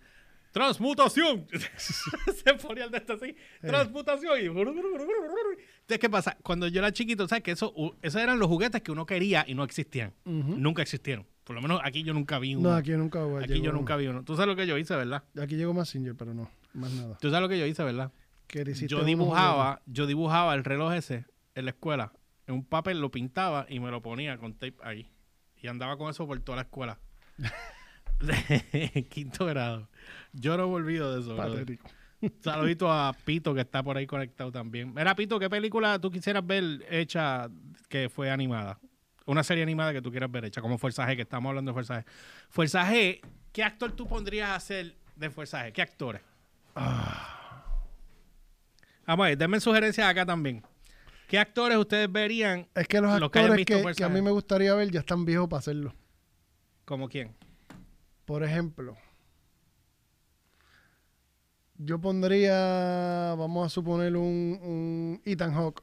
[0.52, 1.48] transmutación.
[1.78, 4.40] Se ponía el de esto así, transmutación.
[4.42, 4.46] Y...
[4.46, 6.38] Entonces, ¿qué pasa?
[6.44, 7.44] Cuando yo era chiquito, ¿sabes?
[7.44, 10.14] Que eso, esos eran los juguetes que uno quería y no existían.
[10.26, 11.26] Nunca existieron.
[11.44, 12.70] Por lo menos aquí yo nunca vi uno.
[12.70, 13.40] No, aquí nunca hubo.
[13.40, 14.24] Aquí llegó yo nunca vi uno.
[14.24, 15.24] Tú sabes lo que yo hice, ¿verdad?
[15.42, 17.18] Aquí llegó Massinger, pero no, más nada.
[17.20, 18.12] Tú sabes lo que yo hice, ¿verdad?
[18.46, 22.14] Que Yo dibujaba, yo dibujaba el reloj ese en la escuela.
[22.48, 25.12] En un papel lo pintaba y me lo ponía con tape ahí.
[25.62, 27.00] Y andaba con eso por toda la escuela.
[29.10, 29.90] Quinto grado.
[30.34, 31.36] Yo no me olvido de eso.
[31.36, 31.90] Patético.
[32.42, 34.94] Saludito a Pito que está por ahí conectado también.
[34.94, 37.50] Mira, Pito, ¿qué película tú quisieras ver hecha
[37.88, 38.80] que fue animada?
[39.26, 41.74] Una serie animada que tú quieras ver hecha, como Fuerza G, que estamos hablando de
[41.74, 42.06] Fuerza G.
[42.50, 45.72] Fuerza G, ¿qué actor tú pondrías a hacer de Fuerza G?
[45.72, 46.22] ¿Qué actores?
[49.06, 50.64] Vamos a ver, denme sugerencias acá también.
[51.28, 54.32] ¿Qué actores ustedes verían Es que los que actores que, Fuerza que a mí me
[54.32, 55.94] gustaría ver ya están viejos para hacerlo.
[56.86, 57.36] como quién?
[58.30, 58.96] Por ejemplo,
[61.80, 65.82] yo pondría, vamos a suponer, un, un Ethan Hawke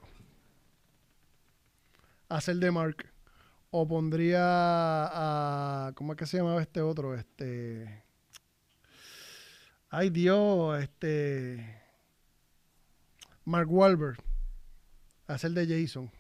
[2.29, 3.13] a hacer de Mark.
[3.71, 7.17] O pondría a, ¿cómo es que se llamaba este otro?
[7.17, 8.05] Este,
[9.91, 11.83] ay Dios, este,
[13.45, 14.23] Mark Wahlberg
[15.27, 16.13] a hacer de Jason.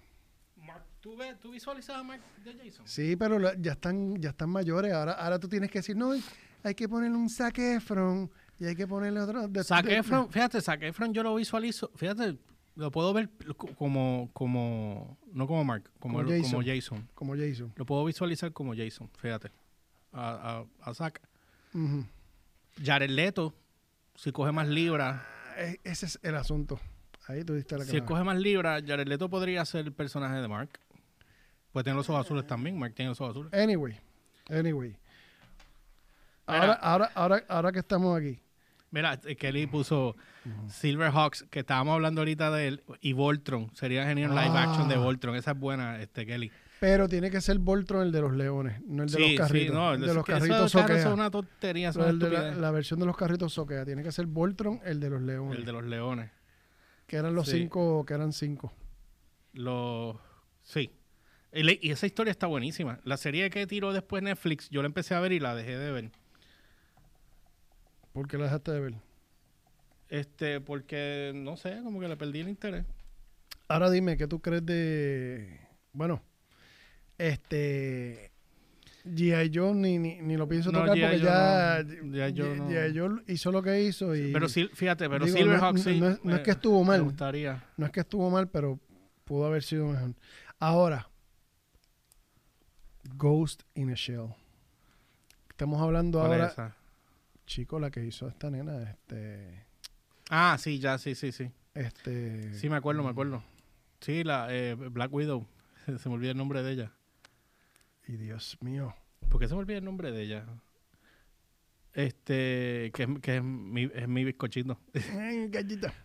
[1.06, 2.84] ¿Tú, ves, ¿Tú visualizas a Mark de Jason?
[2.84, 4.92] Sí, pero la- ya están, ya están mayores.
[4.92, 6.10] Ahora, ahora tú tienes que decir, no,
[6.64, 9.46] hay que ponerle un Zac Efron y hay que ponerle otro.
[9.46, 12.36] de- Zac de- fíjate, Zac Efron yo lo visualizo, fíjate,
[12.74, 16.50] lo puedo ver co- como, como, no como Mark, como, Como el- Jason.
[16.60, 17.08] como Jason.
[17.14, 17.72] Como Jason.
[17.76, 19.52] Lo puedo visualizar como Jason, fíjate.
[20.12, 21.20] A, a, a Zac.
[21.72, 22.04] Ujú.
[22.84, 23.54] Jared Leto,
[24.16, 25.22] si coge más libras,
[25.56, 26.80] E- Ese es el asunto.
[27.28, 30.36] Ahí tú diste la si él coge más libras, Jared Leto podría ser el personaje
[30.42, 30.80] de Mark.
[31.76, 33.52] Pues tiene los ojos azules también, Mark tiene los ojos azules.
[33.52, 34.00] Anyway,
[34.48, 34.96] anyway.
[36.46, 38.40] Ahora, ahora, ahora, ahora que estamos aquí.
[38.90, 40.16] Mira, eh, Kelly puso
[40.70, 43.70] Silverhawks, que estábamos hablando ahorita de él, y Voltron.
[43.74, 44.62] Sería genial un live Ah.
[44.62, 45.36] action de Voltron.
[45.36, 46.50] Esa es buena, este Kelly.
[46.80, 49.74] Pero tiene que ser Voltron el de los leones, no el de los carritos.
[49.74, 50.96] no, el de eso- los eso- carritos claro, soquea.
[50.98, 53.84] Eso es una tontería, eso es de la, versión de los carritos soquea.
[53.84, 55.58] Tiene que ser Voltron el de los leones.
[55.58, 56.30] El de los leones.
[57.06, 57.58] Que eran los Sí.
[57.58, 58.72] cinco, que eran cinco.
[59.52, 60.16] Los...
[60.62, 60.90] Sí.
[61.56, 63.00] Y, esa historia está buenísima.
[63.04, 65.90] La serie que tiró después Netflix, yo la empecé a ver y la dejé de
[65.92, 66.10] ver.
[68.12, 68.94] ¿Por qué la dejaste de ver?
[70.08, 72.84] Este, porque, no sé, como que le perdí el interés.
[73.68, 75.58] Ahora dime, ¿qué tú crees de.
[75.92, 76.22] Bueno,
[77.18, 78.30] este.
[79.04, 79.52] G.I.
[79.54, 82.12] Joe ni, ni, ni lo pienso No, tocar porque ya no.
[82.12, 82.34] G.I.
[82.98, 83.22] Joe no.
[83.28, 86.00] Hizo lo que hizo y Pero sí, fíjate, pero digo, Silverhawk sí.
[86.00, 86.98] no es- no es me- que estuvo mal.
[86.98, 87.62] Me gustaría.
[87.76, 88.80] no es que estuvo mal, pero
[89.24, 90.12] pudo haber sido mejor.
[90.58, 91.08] Ahora,
[93.16, 94.34] Ghost in a Shell.
[95.50, 96.76] Estamos hablando ¿Cuál es ahora, esa?
[97.46, 99.64] chico, la que hizo esta nena, este,
[100.30, 101.50] Ah, sí, ya, sí, sí, sí.
[101.74, 103.42] este, Sí, me acuerdo, me acuerdo.
[104.00, 105.46] Sí, la eh, Black Widow.
[105.98, 106.92] Se me olvida el nombre de ella.
[108.06, 108.94] y Dios mío,
[109.30, 110.44] ¿Por qué se me olvida el nombre de ella?
[111.96, 114.78] Este, que, es- que es, mi, es mi bizcochito.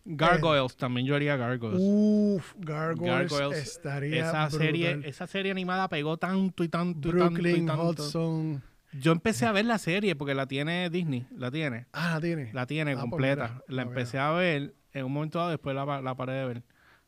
[0.06, 1.82] Gargoyles, también yo haría Gargoyles.
[1.84, 7.27] Uf, Gargoyles, Gargoyles, estaría esa serie, esa serie animada pegó tanto y tanto y tanto
[7.27, 7.89] y Brooklyn tanto.
[7.89, 8.63] Hudson.
[8.93, 12.49] Yo empecé a ver la serie porque la tiene Disney, la tiene, Ah, la tiene.
[12.54, 13.62] la tiene Ah, pues completa.
[13.67, 16.63] la la empecé a ver en un momento dado, después la, la paré de ver.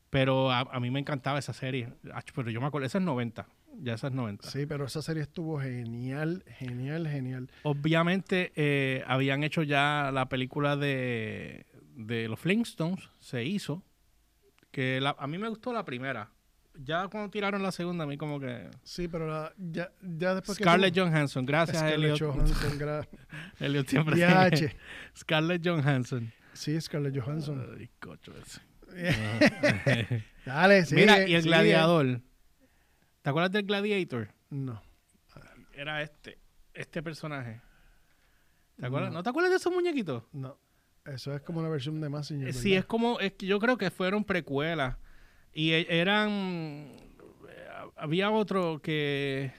[0.10, 1.90] Pero a, a mí me encantaba esa serie.
[2.36, 3.48] Pero yo me acuerdo, esa es 90,
[3.80, 4.50] ya esa es 90.
[4.50, 7.50] Sí, pero esa serie estuvo genial, genial, genial.
[7.64, 13.84] Obviamente eh, habían hecho ya la película de, de los Flintstones, se hizo.
[14.72, 16.32] Que la- a mí me gustó la primera.
[16.76, 18.68] Ya cuando tiraron la segunda, a mí como que...
[18.84, 22.20] Sí, pero la- ya, ya después Scarlett que tú- Johansson, gracias Scarlett Elliot.
[22.20, 23.08] Johansson, gra-
[23.60, 24.16] Elliot siempre.
[25.16, 26.32] Scarlett Johansson.
[26.54, 27.76] Sí, Scarlett Johansson.
[27.80, 28.62] Ay, cocho ese.
[30.46, 31.50] Dale, sigue, Mira, y el sigue.
[31.56, 32.22] gladiador.
[33.24, 34.28] ¿Te acuerdas del gladiator?
[34.52, 34.80] No.
[35.74, 36.38] Era este,
[36.74, 37.60] este personaje.
[38.78, 39.10] ¿Te acuerdas?
[39.12, 39.18] No.
[39.20, 40.24] ¿No te acuerdas de esos muñequitos?
[40.34, 40.58] No.
[41.06, 42.50] Eso es como una versión de Massinger.
[42.50, 44.98] Eh, Sí, es como, es que yo creo que fueron precuelas.
[45.54, 49.52] Y e- eran, eh, había otro que,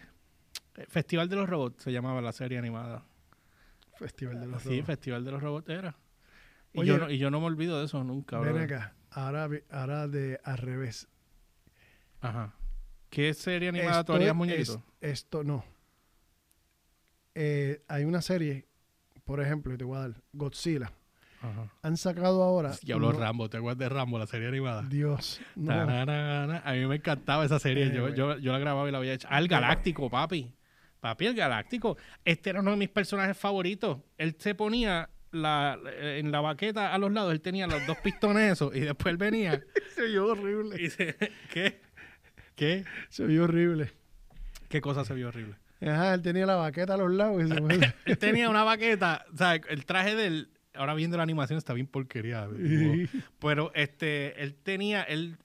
[0.76, 3.04] eh, Festival de los Robots se llamaba la serie animada.
[3.96, 4.86] Festival de los Sí, Robots.
[4.86, 5.96] Festival de los Robots era.
[6.72, 8.38] Y, Oye, yo, no, y yo no me olvido de eso nunca.
[8.40, 8.94] Ven acá.
[9.10, 11.08] Ahora, ahora de al revés.
[12.20, 12.54] Ajá.
[13.14, 15.64] ¿Qué serie animada tú harías es- esto no.
[17.34, 18.66] Eh, hay una serie,
[19.24, 20.92] por ejemplo, y te voy a dar, Godzilla.
[21.42, 21.70] Ajá.
[21.82, 22.72] Han sacado ahora.
[22.82, 24.82] Y habló no- Rambo, ¿te acuerdas de Rambo, la serie animada?
[24.88, 25.40] Dios.
[25.56, 25.68] No.
[25.68, 26.62] Tararara.
[26.64, 27.86] A mí me encantaba esa serie.
[27.86, 28.14] Eh, yo, güey.
[28.14, 29.28] yo, yo la grababa y la había hecho.
[29.30, 30.54] Ah, el Galáctico, papi.
[31.00, 31.98] Papi, el Galáctico.
[32.24, 33.98] Este era uno de mis personajes favoritos.
[34.16, 38.52] Él se ponía la, en la baqueta a los lados, él tenía los dos pistones
[38.52, 39.60] esos y después él venía
[39.96, 40.76] Se vio horrible.
[40.76, 41.16] y dice,
[41.52, 41.80] ¿qué?
[42.54, 42.84] ¿Qué?
[43.08, 43.92] Se vio horrible.
[44.68, 45.56] ¿Qué cosa se vio horrible?
[45.80, 47.94] Ajá, él tenía la baqueta a los lados y se fue.
[48.06, 51.74] Él tenía una baqueta, o sea, el traje de él, ahora viendo la animación está
[51.74, 52.48] bien porquería.
[52.48, 55.36] tipo, Pero este, él tenía, él,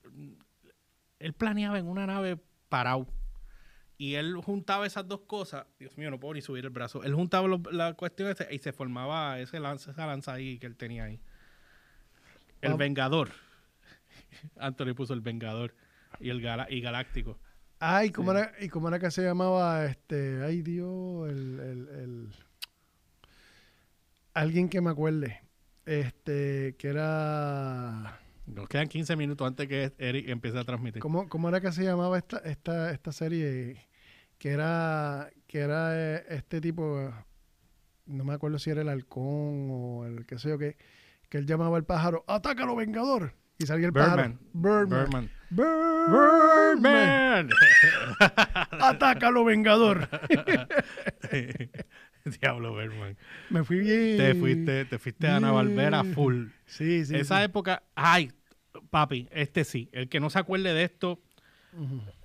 [1.19, 2.38] él planeaba en una nave
[2.69, 3.08] parado.
[3.98, 5.65] Y él juntaba esas dos cosas.
[5.78, 7.04] Dios mío, no puedo ni subir el brazo.
[7.04, 10.78] Él juntaba la cuestión esa y se formaba ese lanza, esa lanza ahí que él
[10.78, 11.19] tenía ahí.
[12.62, 12.80] El Vamos.
[12.80, 13.30] Vengador.
[14.58, 15.76] Anthony puso el Vengador.
[16.19, 17.39] Y el gala- y Galáctico.
[17.79, 20.43] Ay, ¿cómo era, ¿y cómo era que se llamaba este?
[20.43, 22.29] Ay, Dios, el, el, el-
[24.34, 25.41] Alguien que me acuerde.
[25.86, 28.19] Este, que era...
[28.45, 31.01] Nos quedan 15 minutos antes que Eric empiece a transmitir.
[31.01, 33.88] ¿Cómo, cómo era que se llamaba esta, esta, esta serie?
[34.38, 37.12] Que era, que era eh, este tipo,
[38.05, 40.77] no me acuerdo si era el halcón o el qué sé yo qué,
[41.27, 43.34] que él llamaba al pájaro, ¡atácalo, Vengador!
[43.60, 44.38] Y salía el pájaro.
[44.53, 44.89] Birdman.
[44.89, 45.29] Birdman.
[45.49, 47.49] Birdman.
[48.71, 50.09] ¡Atácalo, Vengador!
[52.41, 53.17] Diablo, Birdman.
[53.49, 54.17] Me fui bien.
[54.17, 56.47] Te fuiste, te fuiste a Ana Barbera full.
[56.65, 57.15] Sí, sí.
[57.15, 57.45] Esa sí.
[57.45, 58.31] época, ay,
[58.89, 59.89] papi, este sí.
[59.91, 61.21] El que no se acuerde de esto,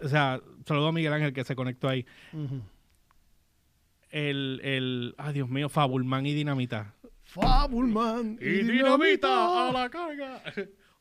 [0.00, 2.06] o sea, saludo a Miguel Ángel que se conectó ahí.
[4.10, 6.94] El, el, ay Dios mío, Fabulman y Dinamita.
[7.22, 10.42] Fabulman Y Dinamita a la carga.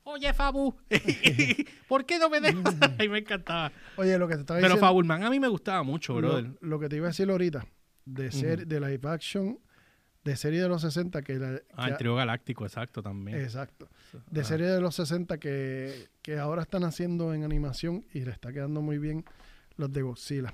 [0.05, 0.75] Oye, Fabu,
[1.87, 2.75] ¿por qué no me dejas?
[2.99, 3.71] Ay, me encantaba.
[3.97, 4.85] Oye, lo que te estaba Pero diciendo...
[4.87, 6.43] Fabulman a mí me gustaba mucho, brother.
[6.59, 7.65] Lo, lo que te iba a decir ahorita,
[8.05, 8.67] de, ser, Ujú.
[8.69, 9.59] de live action,
[10.25, 11.61] de serie de los 60, que la...
[11.73, 13.39] Ah, el trío galáctico, exacto, también.
[13.39, 13.87] exacto.
[14.29, 14.43] De Ah.
[14.43, 18.81] serie de los 60 que, que ahora están haciendo en animación y le está quedando
[18.81, 19.23] muy bien
[19.77, 20.53] los de Godzilla.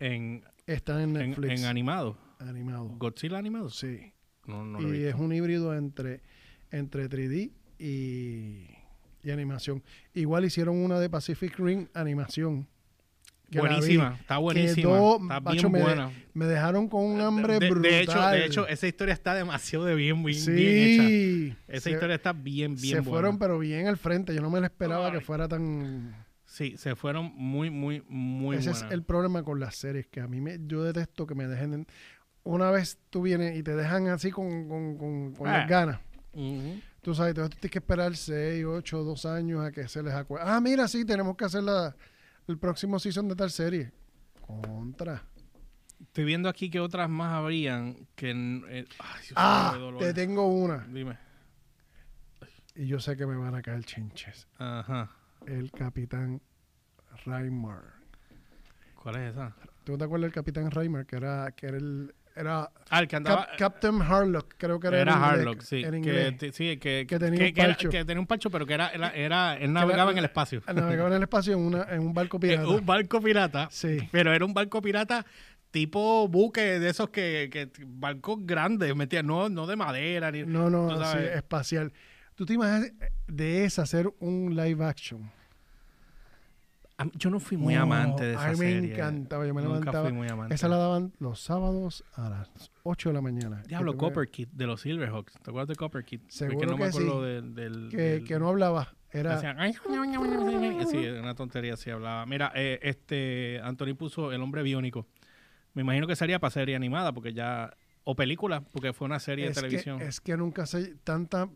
[0.00, 1.60] En, Están en Netflix.
[1.60, 2.16] en animado.
[2.38, 2.88] animado.
[2.98, 3.70] ¿Godzilla animado?
[3.70, 4.12] Sí.
[4.46, 5.08] No, no lo he y visto.
[5.08, 6.22] es un híbrido entre,
[6.70, 8.66] entre 3D y,
[9.22, 9.82] y animación.
[10.14, 12.68] Igual hicieron una de Pacific Rim animación.
[13.50, 13.68] la vi.
[13.68, 14.74] Buenísima, está buenísima.
[14.92, 16.12] Quedó, está bien me- buena.
[16.34, 17.92] Me dejaron con un hambre de, de brutal.
[17.94, 20.52] hecho, de hecho, esa historia está demasiado de bien, bien, sí.
[20.52, 20.76] bien
[21.56, 21.56] hecha.
[21.68, 23.10] Esa se, historia está bien, bien se buena.
[23.10, 24.34] fueron, pero bien al frente.
[24.34, 25.12] Yo no me lo esperaba Ay.
[25.14, 26.14] que fuera tan.
[26.44, 30.26] Sí, se fueron muy, muy, muy Ese es el problema con las series, que a
[30.26, 31.74] mí me, yo detesto que me dejen.
[31.74, 31.86] en-
[32.42, 35.58] Una vez tú vienes y te dejan así con, con, con, con Ah.
[35.58, 35.98] las ganas.
[36.32, 36.80] Ujú.
[37.02, 40.12] Tú sabes, entonces tú tienes que esperar 6, 8, 2 años a que se les
[40.12, 40.44] acuerde.
[40.48, 41.94] Ah, mira, sí, tenemos que hacer la,
[42.46, 43.92] el próximo season de tal serie.
[44.40, 45.22] Contra.
[46.00, 48.30] Estoy viendo aquí que otras más habrían que...
[48.30, 50.86] eh, ay, Dios Ah, mío, te tengo una.
[50.88, 51.18] Dime.
[52.74, 54.46] Y yo sé que me van a caer chinches.
[54.58, 55.10] Ajá.
[55.46, 56.40] El Capitán
[57.24, 57.80] Reimer.
[58.94, 59.54] ¿Cuál es esa?
[59.84, 61.06] ¿Tú te acuerdas del Capitán Reimer?
[61.06, 62.14] Que era, que era el...
[62.36, 63.46] Era Ah, el que andaba...
[63.46, 65.82] Cap- Captain Harlock, creo que era, era en inglés, Harlock, sí.
[65.84, 66.38] En que, inglés.
[66.38, 67.88] te- sí, que, Que tenía un era- parcho.
[67.90, 70.62] que tenía un parcho, pero que era, era, era- él navegaba en el espacio.
[70.72, 72.68] Navegaba en el espacio en, una, en un barco pirata.
[72.68, 73.68] Un barco pirata.
[73.70, 73.98] Sí.
[74.12, 75.24] Pero era un barco pirata
[75.70, 79.06] tipo buque de esos que, que barcos grandes, ¿me?
[79.22, 81.92] No, no de madera ni No, no, sí, espacial.
[82.34, 82.90] ¿Tú te imaginas
[83.28, 85.30] de esa hacer un live action?
[87.14, 88.94] Yo no fui muy Oh, amante de esa A mí me serie.
[88.94, 90.08] encantaba, yo me Nunca levantaba.
[90.08, 90.54] fui muy amante.
[90.54, 92.50] Esa la daban los sábados a las
[92.82, 93.62] 8 de la mañana.
[93.66, 95.32] Diablo, me- Copper Kid de los Silverhawks.
[95.34, 96.20] ¿Te acuerdas de Copper Kid?
[96.28, 97.26] Seguro que no me que acuerdo sí.
[97.26, 98.94] del, del- Que, del- que no hablaba.
[99.12, 99.72] Era, Hacían, "Ay,
[100.90, 102.24] Sí, una tontería sí hablaba.
[102.26, 105.06] Mira, eh, este Anthony puso El Hombre Biónico.
[105.74, 107.72] Me imagino que sería para serie animada, porque ya.
[108.04, 109.98] O película, porque fue una serie es, de televisión.
[109.98, 111.48] Que, es que nunca sé tanta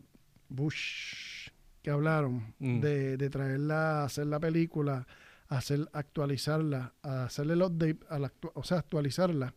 [0.49, 1.49] Bush
[1.81, 2.79] que hablaron Mm.
[2.79, 5.05] de, de traerla, hacer la película,
[5.47, 9.53] hacer actualizarla, hacerle el update, a la o sea, actualizarla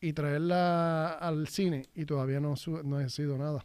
[0.00, 3.64] y traerla al cine y todavía no, no ha sido nada.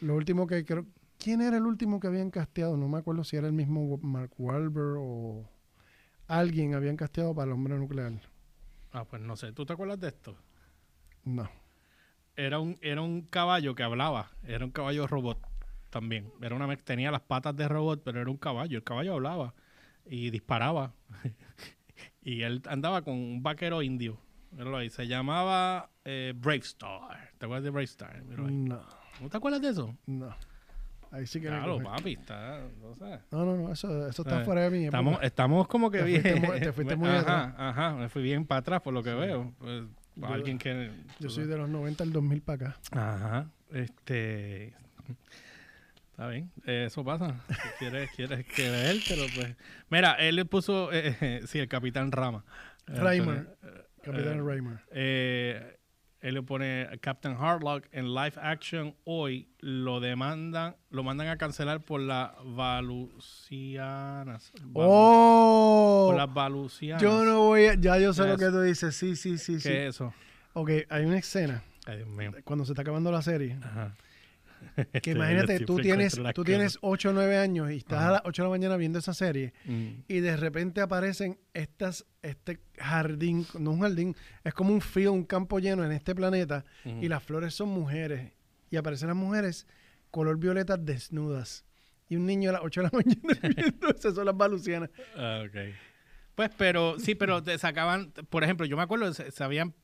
[0.00, 0.86] Lo último que creo,
[1.18, 2.76] ¿quién era el último que habían casteado?
[2.76, 5.48] No me acuerdo si era el mismo Mark Wahlberg o
[6.26, 8.12] alguien habían casteado para el hombre nuclear.
[8.92, 9.52] Ah, pues no sé.
[9.52, 10.36] ¿Tú te acuerdas de esto?
[11.24, 11.48] No.
[12.34, 14.30] Era un, era un caballo que hablaba.
[14.42, 15.38] Era un caballo robot
[15.90, 16.32] también.
[16.40, 18.78] Era una, tenía las patas de robot, pero era un caballo.
[18.78, 19.54] El caballo hablaba
[20.06, 20.92] y disparaba.
[22.22, 24.18] y él andaba con un vaquero indio.
[24.50, 24.90] Míralo ahí.
[24.90, 27.30] Se llamaba eh, Brave Star.
[27.38, 28.22] ¿Te acuerdas de Brave Star?
[28.22, 28.54] Míralo ahí.
[28.54, 28.80] No.
[29.20, 29.96] ¿No te acuerdas de eso?
[30.06, 30.34] No.
[31.10, 33.20] Ahí sí que Claro, papi, está, no sé.
[33.30, 34.84] No, no, no, eso, eso está fuera de mí.
[34.86, 36.22] Estamos, estamos como que Te bien.
[36.22, 37.54] fuiste te fuiste muy ajá, atrás.
[37.58, 39.16] ajá, me fui bien para atrás por lo que Sí.
[39.16, 39.52] veo.
[39.58, 39.82] Pues,
[40.16, 40.90] Yo- alguien que.
[41.20, 42.76] Yo soy de los 90 al 2000 para acá.
[42.92, 44.72] Ajá, este.
[46.22, 47.34] Está bien, eh, eso pasa.
[47.48, 49.56] Si quieres, quieres que leértelo, pues.
[49.90, 52.44] Mira, él le puso, eh, eh, sí, el Capitán Rama.
[52.86, 53.38] Eh, Reimer.
[53.60, 54.78] Antonio, Capitán eh, Reimer.
[54.92, 55.78] eh,
[56.20, 61.80] él le pone Captain Hardlock en live action hoy lo demandan, lo mandan a cancelar
[61.80, 64.52] por las valucianas.
[64.62, 66.04] Valu- ¡Oh!
[66.10, 67.02] Por las valucianas.
[67.02, 67.74] Yo no voy a...
[67.74, 68.94] Ya yo sé ¿Qué lo que tú dices.
[68.94, 69.68] Sí, sí, sí, ¿Qué sí.
[69.70, 70.14] es eso?
[70.52, 72.30] Ok, hay una escena Ay, Dios mío.
[72.44, 73.58] cuando se está acabando la serie.
[73.60, 73.96] Ajá.
[75.02, 78.08] Que imagínate, tú tienes, tú tienes 8 o 9 años y estás Ajá.
[78.08, 79.88] a las 8 de la mañana viendo esa serie Mm.
[80.08, 85.24] y de repente aparecen estas, este jardín, no un jardín, es como un field, un
[85.24, 88.32] campo lleno en este planeta y las flores son mujeres
[88.70, 89.66] y aparecen las mujeres
[90.10, 91.64] color violeta desnudas
[92.08, 92.92] y un niño a las 8 de la
[93.32, 94.90] mañana viendo esas son las balucianas.
[95.16, 95.56] Ah, ok.
[96.34, 99.74] Pues, pero, sí, pero te sacaban, por ejemplo, yo me acuerdo, se, se habían,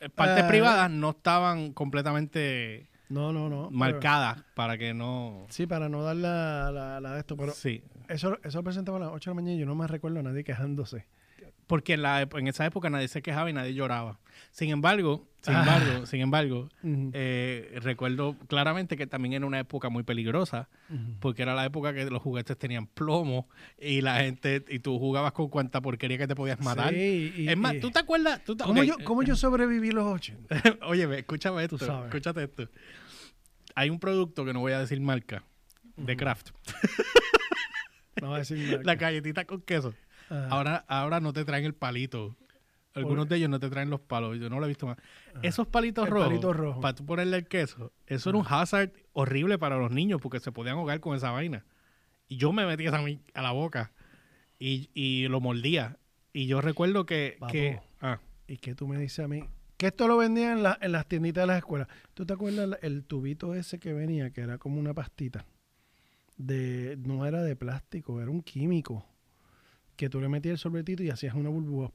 [0.00, 0.48] eh, partes Ah.
[0.48, 3.66] privadas no estaban completamente No, no, no.
[3.68, 5.46] pero- marcadas para que no...
[5.50, 7.82] sí, para no dar la, la, la de esto, pero sí.
[8.08, 10.20] eso, eso lo presentaba a las 8 de la mañana y yo no me recuerdo
[10.20, 11.06] a nadie quejándose.
[11.66, 14.18] Porque en, la, en esa época nadie se quejaba y nadie lloraba.
[14.50, 15.60] Sin embargo, sin Ah.
[15.60, 20.68] embargo, sin embargo, eh, recuerdo claramente que también era una época muy peligrosa,
[21.20, 23.48] porque era la época que los juguetes tenían plomo
[23.78, 26.90] y la gente, y tú jugabas con cuanta porquería que te podías matar.
[26.92, 28.44] Sí, y- es más, y- ¿tú te acuerdas?
[28.44, 30.62] ¿Tú te- ¿Cómo, yo, ¿Cómo yo sobreviví los 80?
[30.86, 32.68] Oye, escúchame esto, escúchate esto.
[33.74, 35.42] Hay un producto que no voy a decir marca,
[35.96, 36.16] de.
[36.16, 36.50] Kraft,
[38.20, 38.80] No voy a decir nada.
[38.84, 39.94] la galletita con queso.
[40.30, 40.48] Ajá.
[40.48, 42.36] Ahora, ahora no te traen el palito.
[42.94, 44.96] Algunos de ellos no te traen los palos, yo no lo he visto más.
[45.42, 46.80] Esos palitos El rojos, palito rojo.
[46.80, 50.52] para tú ponerle el queso, eso era un hazard horrible para los niños porque se
[50.52, 51.64] podían ahogar con esa vaina.
[52.28, 53.92] Y yo me metí esa mi- a la boca
[54.60, 55.98] y, y lo mordía.
[56.32, 57.36] Y yo recuerdo que...
[57.40, 57.52] Papo.
[57.52, 59.42] que ah, ¿Y qué tú me dices a mí?
[59.76, 61.88] Que esto lo vendían en, la- en las tienditas de las escuelas.
[62.14, 65.44] ¿Tú te acuerdas el tubito ese que venía, que era como una pastita?
[66.36, 69.04] De, no era de plástico, era un químico.
[69.96, 71.90] Que tú le metías el sorbetito y hacías una burbuja.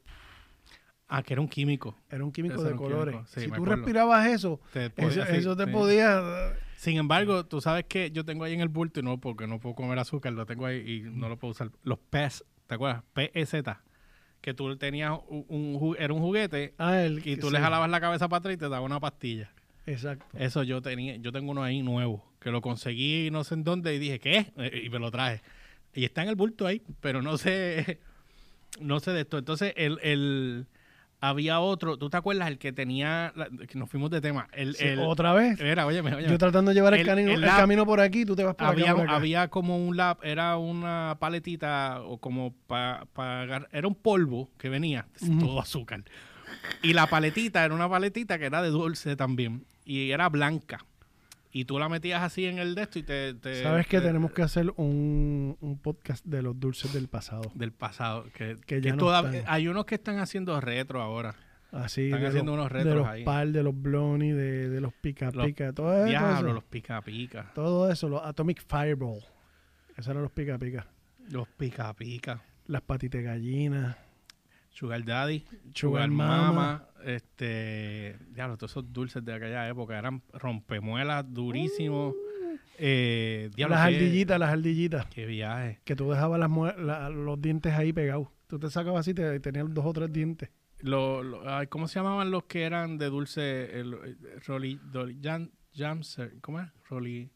[1.07, 1.95] ah, que era un químico.
[2.09, 3.13] Era un químico de un colores.
[3.15, 3.75] químico, sí, si tú acuerdo.
[3.77, 5.71] respirabas eso, Te podía- eso, sí, eso te sí.
[5.71, 6.54] podía...
[6.77, 9.60] Sin embargo, tú sabes que yo tengo ahí en el bulto y no porque no
[9.60, 11.71] puedo comer azúcar, lo tengo ahí y no lo puedo usar.
[11.83, 13.04] Los PES, ¿te acuerdas?
[13.13, 13.56] PEZ.
[14.39, 18.29] Que tú tenías un, era un juguete Ah, el, y tú le jalabas la cabeza
[18.29, 19.52] para atrás y te daba una pastilla.
[19.85, 20.25] Exacto.
[20.37, 23.93] Eso yo tenía, yo tengo uno ahí nuevo, que lo conseguí no sé en dónde
[23.95, 24.54] y dije, ¿qué?
[24.56, 25.41] Eh, Y me lo traje.
[25.94, 28.00] Y está en el bulto ahí, pero no sé,
[28.81, 29.37] no sé de esto.
[29.37, 30.67] Entonces, el, el
[31.21, 32.48] había otro, ¿tú te acuerdas?
[32.48, 34.48] El que tenía, la- que nos fuimos de tema.
[34.54, 35.60] El, Sí, el- otra vez.
[35.60, 36.31] era, óyeme, óyeme.
[36.31, 38.67] Yo tratando de llevar el, El- camino, el camino por aquí, tú te vas por
[38.67, 39.15] acá, había, por acá.
[39.15, 43.06] había como un lap, era una paletita o como para
[43.71, 45.08] era un polvo que venía,
[45.40, 46.04] todo azúcar.
[46.81, 49.65] Y la paletita era una paletita que era de dulce también.
[49.85, 50.85] Y era blanca.
[51.52, 53.33] Y tú la metías así en el de esto y te...
[53.33, 57.52] te- ¿Sabes que te- tenemos que hacer un, un podcast de los dulces del pasado?
[57.56, 58.25] Del pasado.
[58.35, 59.43] Que, Que ya no están.
[59.47, 61.35] Hay unos que están haciendo retro ahora.
[61.71, 63.23] Así, Están de haciendo los, unos de retros los ahí.
[63.23, 66.06] par, de los bloney, de, de los pica Los pica, todo eso.
[66.06, 67.52] Diablo, los pica pica.
[67.56, 69.19] Todo eso, los Atomic Fireball.
[69.91, 70.87] Esos eran los pica pica.
[71.29, 72.41] Los pica pica.
[72.67, 73.97] Las patitas de gallina.
[74.71, 76.52] Sugar Daddy, Sugar Sugar Mama.
[76.52, 82.13] Mama, este, diablo, todos esos dulces de aquella época eran rompemuelas durísimos.
[82.77, 85.06] Eh, diablo, las qué- ardillitas, las ardillitas.
[85.08, 85.79] Qué viaje.
[85.83, 88.27] Que tú dejabas las la- los dientes ahí pegados.
[88.47, 90.50] Tú te sacabas así y te, tenías dos o tres dientes.
[90.79, 93.79] Lo, lo- ¿Cómo se llamaban los que eran de dulce?
[93.79, 96.67] El, el- Rolly, Dolly- Jam- Jamser, ¿cómo es?
[96.89, 97.29] Rolly.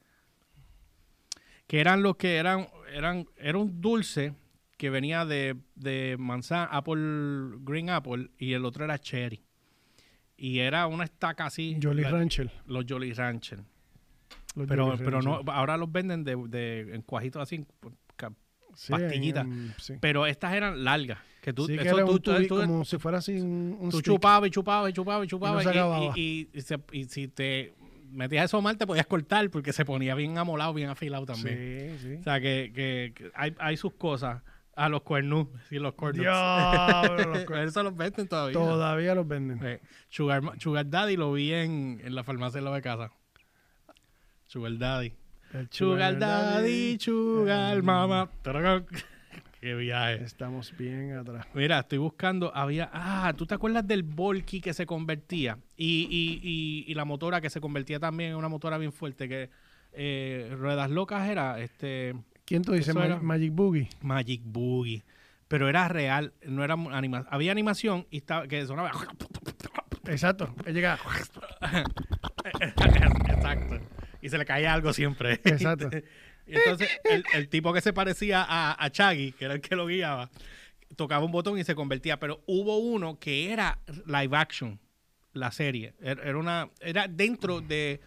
[1.67, 4.33] Que eran los que eran, eran, era un dulce
[4.77, 9.42] que venía de, de manzana, apple, green apple, y el otro era cherry.
[10.37, 11.77] Y era una estaca así.
[11.81, 12.51] Jolly la- Rancher.
[12.67, 13.59] Los Jolly Rancher.
[14.55, 15.53] los Pero, Jolly pero no, Rancher.
[15.55, 17.65] ahora los venden de, de en cuajitos así.
[18.75, 19.45] Sí, pastillitas.
[19.77, 19.93] sí.
[20.01, 21.19] Pero estas eran largas.
[21.41, 24.05] Que tú, Sí, que eso tú- tú- como si fuera así un, un tú stick.
[24.13, 25.63] chupabas y chupabas y chupabas y chupabas.
[25.63, 26.17] Y, acababa.
[26.17, 27.75] y- y se- y si te
[28.11, 32.17] metías eso mal, te podías cortar porque se ponía bien amolado, bien afilado también.
[32.19, 34.41] O sea, que, que- que hay, hay sus cosas.
[34.75, 36.23] A los cuernus, sí, los cuernos.
[36.23, 37.69] Diablo, los cuernos.
[37.69, 38.53] Eso los venden todavía.
[38.53, 39.59] Todavía los venden.
[39.63, 43.11] Eh, Sugar, Sugar Daddy lo vi en, en la farmacia de la de casa.
[44.47, 45.13] Sugar Daddy.
[45.53, 48.29] El Sugar Daddy, Sugar Eh, Mama.
[48.41, 48.85] Tararán.
[49.61, 50.23] Qué viaje.
[50.23, 51.47] Estamos bien atrás.
[51.53, 55.57] Mira, estoy buscando, había, ah, ¿tú te acuerdas del Volky que se convertía?
[55.77, 59.29] Y, y, y, y la motora que se convertía también en una motora bien fuerte,
[59.29, 59.49] que
[59.93, 62.13] eh, Ruedas Locas era este
[62.45, 62.93] ¿Quién tú dices?
[62.95, 63.89] Magic Boogie.
[64.01, 65.03] Magic Boogie.
[65.47, 67.27] Pero era real, no era animación.
[67.31, 68.91] Había animación y estaba, que sonaba...
[70.07, 70.53] Exacto.
[70.65, 70.99] Él llega.
[72.59, 73.79] Exacto.
[74.21, 75.33] Y se le caía algo siempre.
[75.43, 75.89] Exacto.
[76.45, 79.77] Y entonces, el, el tipo que se parecía a, a Chaggy, que era el que
[79.77, 80.29] lo guiaba,
[80.97, 82.19] tocaba un botón y se convertía.
[82.19, 84.77] Pero hubo uno que era live action,
[85.31, 85.93] la serie.
[86.01, 86.69] Era, era una.
[86.81, 88.01] Era dentro de.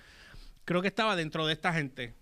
[0.66, 2.14] Creo que estaba dentro de esta gente.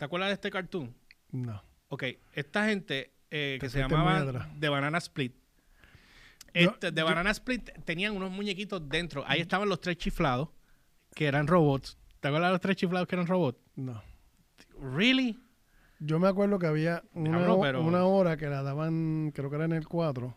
[0.00, 0.96] ¿Te acuerdas de este cartoon?
[1.30, 1.62] No.
[1.88, 4.48] Ok, esta gente eh, que se llamaba.
[4.58, 5.34] The Banana Split.
[6.54, 9.24] Este, yo- Banana Split tenían unos muñequitos dentro.
[9.26, 10.48] Ahí estaban los tres chiflados,
[11.14, 11.98] que eran robots.
[12.18, 13.60] ¿Te acuerdas de los tres chiflados que eran robots?
[13.76, 14.02] No.
[14.80, 15.38] ¿Really?
[15.98, 19.72] Yo me acuerdo que había pero- una hora que la daban, creo que era en
[19.72, 20.34] el 4,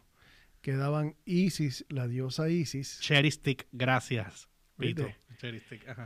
[0.60, 3.00] que daban Isis, la diosa Isis.
[3.00, 4.50] Cherry Stick, gracias.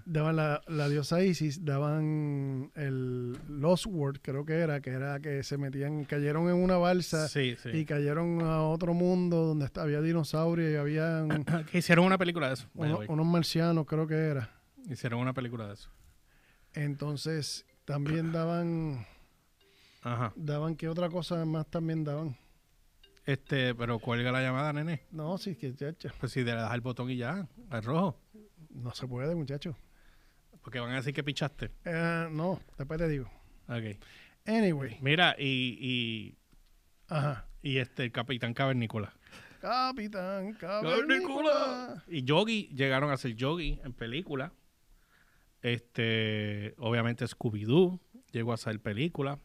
[0.06, 5.44] Daban la, la diosa Isis, daban el Lost World, creo que era, que era que
[5.44, 7.70] se metían, cayeron en una balsa Sí, sí.
[7.70, 11.26] y cayeron a otro mundo donde había dinosaurios y había
[11.72, 12.68] Que hicieron una película de eso.
[12.74, 14.50] unos marcianos, creo que era.
[14.90, 15.90] Hicieron una película de eso.
[16.74, 19.06] Entonces, también daban,
[20.02, 20.34] Ajá.
[20.36, 22.38] daban, ¿qué otra cosa más también daban?
[23.26, 25.04] Este, pero cuelga la llamada, nene.
[25.12, 28.18] No, sí, que chacha, Pues si le das el botón y ya, al rojo.
[28.78, 29.76] No se puede, muchacho.
[30.62, 31.72] Porque van a decir que pichaste.
[31.86, 33.30] Eh, no, después te digo.
[33.68, 33.98] Ok.
[34.46, 36.38] Anyway, Mira, y, y,
[37.10, 37.48] ajá.
[37.62, 39.14] y este, el Capitán Cavernícola.
[39.60, 42.04] Capitán Cavernícola.
[42.08, 44.54] Y Yogi, llegaron a ser Yogi en película.
[45.62, 48.00] Este, obviamente Scooby-Doo
[48.32, 49.40] llegó a ser película.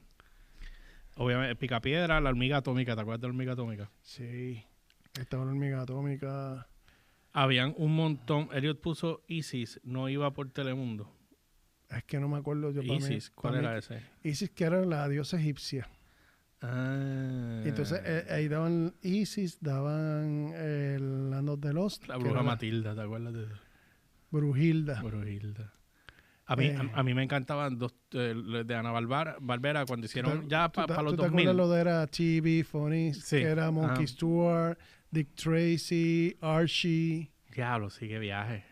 [1.16, 3.90] Obviamente Picapiedra, la hormiga atómica, ¿te acuerdas de la hormiga atómica?
[4.02, 4.64] Sí,
[5.18, 6.68] estaba una hormiga atómica.
[7.32, 8.48] Habían un montón.
[8.52, 11.10] Elliot puso Isis, no iba por Telemundo.
[11.88, 12.80] Es que no me acuerdo yo.
[12.82, 14.00] para mí- Isis, ¿cuál mí- era ese?
[14.22, 15.88] Isis, que era la diosa egipcia.
[16.60, 22.06] Ah, Entonces, eh, ahí daban Isis, daban el Land of the Lost.
[22.06, 23.54] la bruja Matilda, ¿te acuerdas de eso?
[24.30, 25.02] Brujilda.
[25.02, 25.72] Brujilda.
[26.46, 26.76] A mí, Eh.
[26.94, 30.42] a, a mí me encantaban dos eh, los de Ana Barbera, Barbera cuando hicieron ¿Tú
[30.42, 31.48] te- ya para te- los ¿tú te 2000.
[31.48, 32.64] acuerdas lo de era TV,
[33.14, 34.06] Sí, que era Monkey.
[34.06, 34.78] Stewart,
[35.12, 37.30] Dick Tracy, Archie?
[37.54, 38.64] Diablo, sí, qué viaje.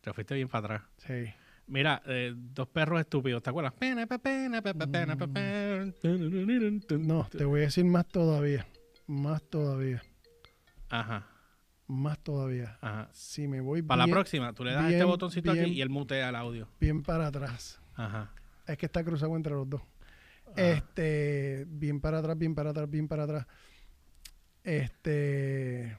[0.00, 0.82] Te fuiste bien para atrás.
[1.06, 1.32] Sí.
[1.68, 3.74] Mira, eh, dos perros estúpidos, ¿te acuerdas?
[6.98, 8.66] No, te voy a decir más todavía.
[9.06, 10.02] Más todavía.
[10.88, 11.28] Ajá,
[11.86, 12.76] Más todavía.
[12.80, 13.08] ajá.
[13.12, 15.64] Si me voy Para la bien, próxima, tú le das este botoncito bien.
[15.66, 16.68] aquí y él mutea el audio.
[16.80, 17.80] bien para atrás.
[17.94, 18.32] Ajá.
[18.66, 19.82] Es que está cruzado entre los dos.
[20.56, 23.46] Este, bien para atrás, bien para atrás, bien para atrás.
[24.68, 25.96] Este,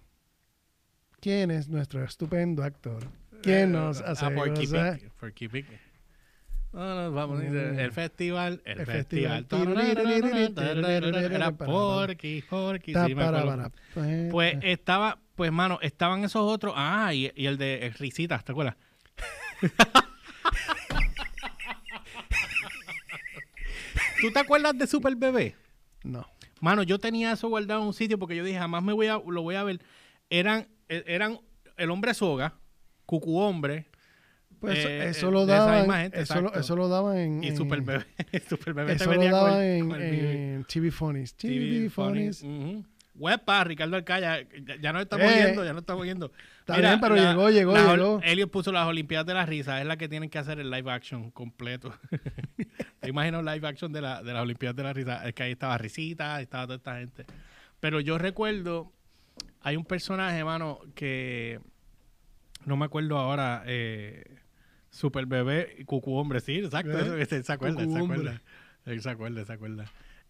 [1.20, 3.04] ¿quién es nuestro estupendo actor?
[3.42, 4.30] ¿Quién nos Eh, hace ah?
[4.30, 5.66] Pig, Porky Pig.
[6.72, 9.48] No, no, vamos, dice, el festival, el, El festival.
[9.48, 11.34] festival.
[11.34, 16.76] Era Porky, Porky, sí, me Pues estaba, pues mano, estaban esos otros.
[16.78, 18.76] Ah, y, y el de Risitas, ¿te acuerdas?
[24.22, 25.56] ¿Tú te acuerdas de Super Bebé?
[26.04, 26.28] no.
[26.62, 29.20] Mano, yo tenía eso guardado en un sitio porque yo dije, jamás me voy a,
[29.26, 29.80] lo voy a ver.
[30.30, 31.40] Eran, eh, eran
[31.78, 32.54] el hombre soga,
[33.06, 33.88] Cucu Hombre
[34.60, 35.90] Pues eso- Eh, eso eh, lo daban.
[36.02, 37.44] gente, eso, lo, eso lo daban en.
[37.44, 38.06] y en- Super Bebé.
[38.50, 41.34] Super Bebé Eso lo venía con daban el- en, el en TV Funnies.
[41.36, 42.84] TV TV.
[43.20, 46.32] Huepa, Ricardo Alcaya, ya, ya nos estamos Eh, ya nos estamos viendo.
[46.60, 48.22] está bien, pero llegó, llegó, la- llegó.
[48.24, 50.90] Elliot puso las Olimpiadas de la Risa, es la que tienen que hacer el live
[50.92, 51.94] action completo.
[53.02, 55.52] Te imagino live action de, la, de las Olimpiadas de la Risa, es que ahí
[55.52, 57.26] estaba Risita, ahí estaba toda esta gente.
[57.80, 58.92] Pero yo recuerdo,
[59.62, 61.60] hay un personaje, mano, que
[62.66, 64.24] no me acuerdo ahora, eh,
[64.90, 67.26] Super Bebé, Cucu Hombre, sí, exacto, ¿Eh?
[67.44, 68.42] se acuerda, se acuerda.
[68.86, 69.86] Se acuerda, se acuerda.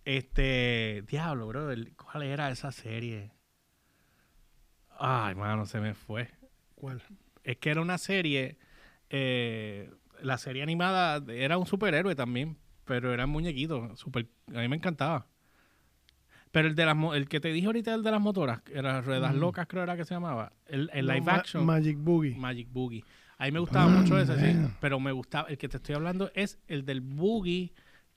[0.06, 3.32] Este, diablo, bro, ¿cuál era esa serie?
[4.97, 6.30] Ay, mano, se me fue.
[6.76, 7.02] ¿Cuál?
[7.43, 8.58] Es que era una serie,
[9.10, 9.91] eh,
[10.22, 15.28] la serie animada era un superhéroe también, pero era muñequito, super, a mí me encantaba.
[16.52, 19.36] Pero el de las el que te dije ahorita, el de las motoras, era Ruedas
[19.36, 19.39] Mm.
[19.39, 20.52] Locas, creo era que se llamaba.
[20.66, 21.64] El, el No, live Ma- action.
[21.66, 22.36] Magic Boogie.
[22.36, 23.04] Magic Boogie.
[23.38, 24.54] A mí me gustaba mucho ese, sí.
[24.58, 24.76] man.
[24.82, 27.72] Pero me gustaba, el que te estoy hablando es el del Boogie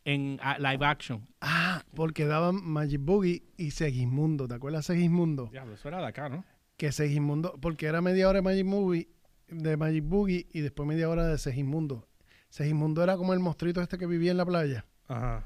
[0.04, 1.26] en live action.
[1.40, 4.48] Ah, porque daban Magic Boogie y Segismundo.
[4.48, 5.48] ¿Te acuerdas Segismundo?
[5.52, 6.44] Diablo, eso era de acá, ¿no?
[6.76, 9.08] Que Segismundo, porque era media hora de Magic Movie,
[9.48, 12.08] de Magic Boogie y después media hora de Segismundo.
[12.48, 14.84] Segismundo era como el monstruito este que vivía en la playa.
[15.08, 15.44] Ajá.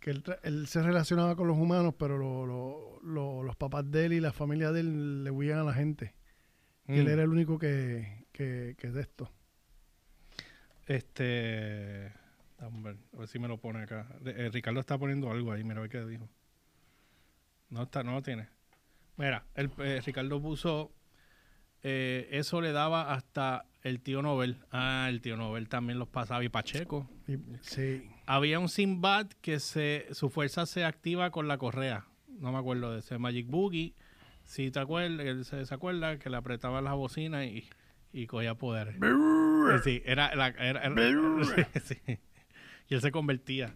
[0.00, 0.10] Que
[0.42, 4.20] él, se relacionaba con los humanos, pero lo- lo- lo- los papás de él y
[4.20, 6.14] la familia de él le huían a la gente.
[6.86, 7.08] Y él Mm.
[7.10, 9.30] era el único que, que, que de esto.
[10.86, 12.12] Este.
[12.66, 14.06] A ver, a ver si me lo pone acá.
[14.24, 16.28] Eh, Ricardo está poniendo algo ahí, mira a ver qué dijo.
[17.70, 18.48] No está, no lo tiene.
[19.16, 20.92] Mira, el, eh, Ricardo puso.
[21.82, 24.58] eh, eso le daba hasta el tío Nobel.
[24.70, 27.08] Ah, el tío Nobel también los pasaba y Pacheco.
[27.60, 28.08] Sí.
[28.26, 32.06] Había un Sinbad que se, su fuerza se activa con la correa.
[32.28, 33.94] No me acuerdo de ese Magic Boogie.
[34.44, 37.68] Si te acuerdas, él se, se acuerda que le apretaba las bocinas y,
[38.12, 38.96] y cogía poderes.
[38.96, 40.90] Eh, Sí, era, la- era- era-
[41.84, 41.96] sí.
[42.88, 43.74] Y él se convertía.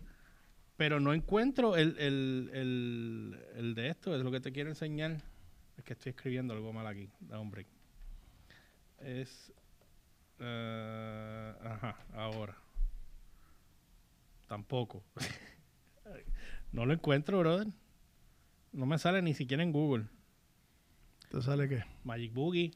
[0.77, 5.19] Pero no encuentro el, el, el, el de esto, es lo que te quiero enseñar.
[5.77, 7.09] Es que estoy escribiendo algo mal aquí.
[7.21, 7.67] Da un break.
[8.99, 9.53] Es.
[10.39, 12.57] eh, ajá, ahora.
[14.47, 15.05] Tampoco.
[16.73, 17.69] no lo encuentro, brother.
[18.73, 20.07] No me sale ni siquiera en Google.
[21.25, 22.73] Entonces sale que Magic Boogie.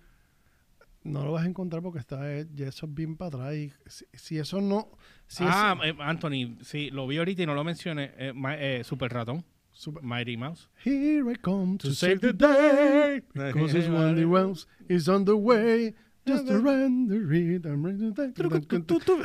[1.05, 3.55] No lo vas a encontrar porque está eh, ya eso es bien para atrás.
[3.55, 4.89] Y si, si eso no.
[5.27, 8.13] Si ah, eso- eh, Anthony, sí, lo vi ahorita y no lo mencioné.
[8.17, 9.45] Eh, Super Ratón.
[9.73, 10.69] Super- Mighty Mouse.
[10.85, 13.23] Here I come to, save the day.
[13.35, 15.95] Because it's the Wells is on the way.
[16.25, 17.09] Just to the rhythm.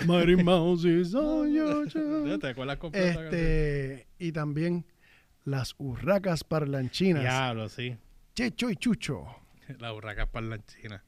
[0.08, 2.40] Mighty Mouse is on your show.
[2.40, 2.80] ¿Te acuerdas?
[2.94, 4.86] Este, y también
[5.46, 7.22] las urracas parlanchinas.
[7.22, 7.96] Diablo, sí.
[8.34, 9.26] Checho y Chucho.
[9.80, 11.04] La burraca parlanchina.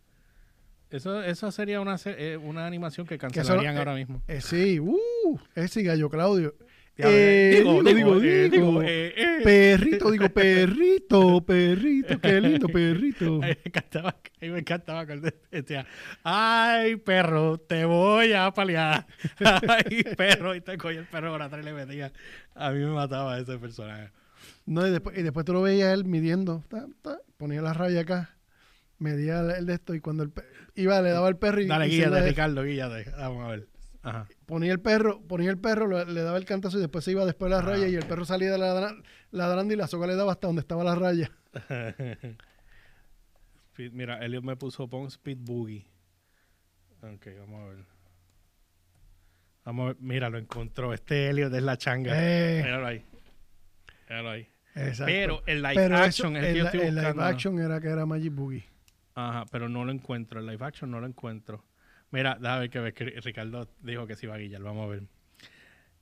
[0.92, 4.24] Eso, eso sería una, eh, una animación que eso- cancelarían eh, ahora mismo.
[4.28, 6.56] Eh, sí, uh, ese gallo Claudio.
[7.02, 9.40] Eh, digo, digo, eh, digo, eh, eh.
[9.42, 13.40] Perrito, digo, perrito, perrito, qué lindo perrito.
[13.42, 15.06] Ay, me encantaba, ay, me encantaba
[15.50, 15.86] decía,
[16.24, 19.06] ay, perro, te voy a paliar.
[19.40, 22.12] Ay, perro, y te cogía el perro por atrás y le metía.
[22.54, 24.10] A mí me mataba ese personaje.
[24.66, 28.02] No, y después, y después tú lo veías él midiendo, ta, ta, ponía la raya
[28.02, 28.36] acá,
[29.00, 30.32] medía el, el de esto y cuando el
[30.76, 33.12] iba le daba el perro y, Dale, y guíate, Ricardo, guíate.
[33.18, 33.68] Vamos a ver.
[34.02, 34.28] Ajá.
[34.46, 37.50] ponía el perro, ponía el perro, le daba el cantazo y después se iba después
[37.52, 38.96] de la Ah, raya y el perro salía de la
[39.32, 41.30] ladrando y la soga le daba hasta donde estaba la raya.
[43.92, 45.86] Mira, Elliot me puso pon Speed Boogie.
[47.02, 47.86] Ok, vamos a ver.
[49.66, 49.98] Vamos a ver.
[50.02, 50.94] Mira, lo encontró.
[50.94, 52.12] Este Elliot es la changa.
[52.16, 52.62] Eh.
[52.64, 53.06] Míralo ahí.
[54.10, 54.50] Míralo ahí.
[54.76, 55.06] Exacto.
[55.06, 57.80] Pero el live Pero action es el que yo el, estoy el live action era
[57.80, 58.66] que era Magic Boogie.
[59.28, 60.40] Ajá, pero no lo encuentro.
[60.40, 61.66] El live action no lo encuentro.
[62.12, 64.62] Mira, déjame ver que ve que Ricardo dijo que se iba a guillar.
[64.62, 65.04] Vamos a ver.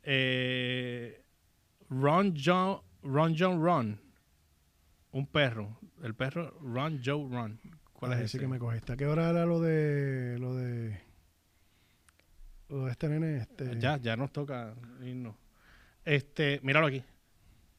[0.04, 1.24] Eh,
[1.90, 4.00] Ron John, Ron John Ron.
[5.12, 5.80] Un perro.
[6.04, 7.60] El perro Ron Joe Ron.
[7.94, 8.46] ¿Cuál Ay, es sí ese?
[8.46, 8.94] que me cogiste.
[8.94, 11.02] ¿A qué hora era lo de lo de
[12.70, 13.38] lo de este nene?
[13.38, 15.36] Este, Ya, ya nos toca irnos.
[16.06, 17.04] Este, míralo aquí.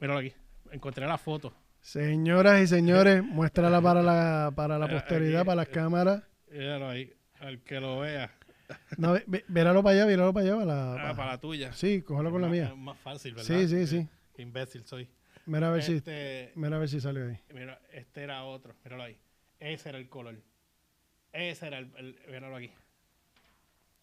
[0.01, 0.33] Míralo aquí.
[0.73, 1.55] Encontré la foto.
[1.93, 6.23] Señoras y señores, muéstrala para la para la Eh, posteridad, aquí, para las eh, cámaras.
[6.51, 7.15] Míralo ahí.
[7.41, 8.31] Al que lo vea.
[8.99, 9.15] No,
[9.47, 10.55] véralo para allá, véralo para allá.
[10.57, 11.73] Para la, Ah, para- la tuya.
[11.73, 12.67] Sí, cógelo con la mía.
[12.67, 13.47] es más fácil, ¿verdad?
[13.47, 14.07] Sí, sí, sí.
[14.35, 15.09] Qué imbécil soy.
[15.47, 17.41] Mira a ver si, Este, mira a ver si salió ahí.
[17.55, 18.75] mira, este era otro.
[18.85, 19.19] Míralo ahí.
[19.59, 20.35] Ese era el color.
[21.33, 21.91] Ese era el...
[21.97, 22.71] el míralo aquí.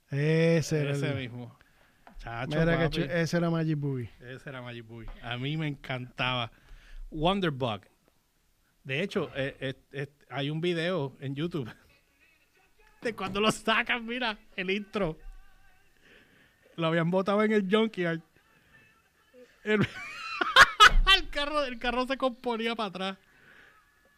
[0.10, 1.56] Ese era Ese el- mismo.
[2.18, 4.10] Chacho, Mira que ese era Magic Boogie.
[4.22, 5.10] Ese era Magic Boogie.
[5.22, 6.52] A mí me encantaba.
[7.12, 7.82] Wonderbug.
[8.84, 11.70] De hecho, eh, eh, eh, hay un video en YouTube
[13.02, 15.18] de cuando lo sacan, mira, el intro.
[16.76, 18.22] Lo habían botado en el junkyard.
[19.64, 19.82] El,
[21.18, 23.18] el carro, el carro se componía para atrás.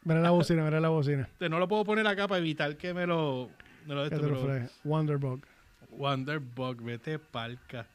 [0.04, 1.30] Mira la bocina, mira la bocina.
[1.40, 3.50] No lo puedo poner acá para evitar que me lo...
[3.86, 4.70] Me lo esto, lo.
[4.84, 5.46] Wonderbug.
[5.92, 7.88] Wonderbug, vete palca.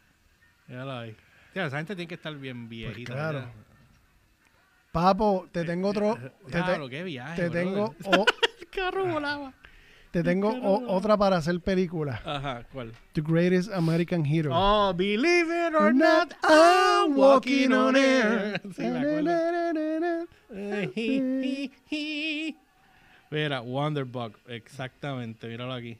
[0.68, 1.16] Míralo ahí.
[1.52, 3.12] Tía, esa gente tiene que estar bien viejita.
[3.12, 3.52] Pues claro.
[5.02, 6.16] Papo, te tengo otro.
[6.44, 8.26] Te, te- Diablo, qué viaje, te tengo, o-
[8.60, 9.54] El carro volaba.
[10.10, 12.20] te tengo o- otra para hacer película.
[12.26, 12.92] Ajá, ¿cuál?
[13.14, 14.50] The Greatest American Hero.
[14.54, 18.60] Oh, believe it or not, I'm walking on air.
[18.76, 20.26] Sí, me.
[20.54, 21.70] Eh.
[23.30, 25.96] Mira, Wonderbug, exactamente, míralo aquí.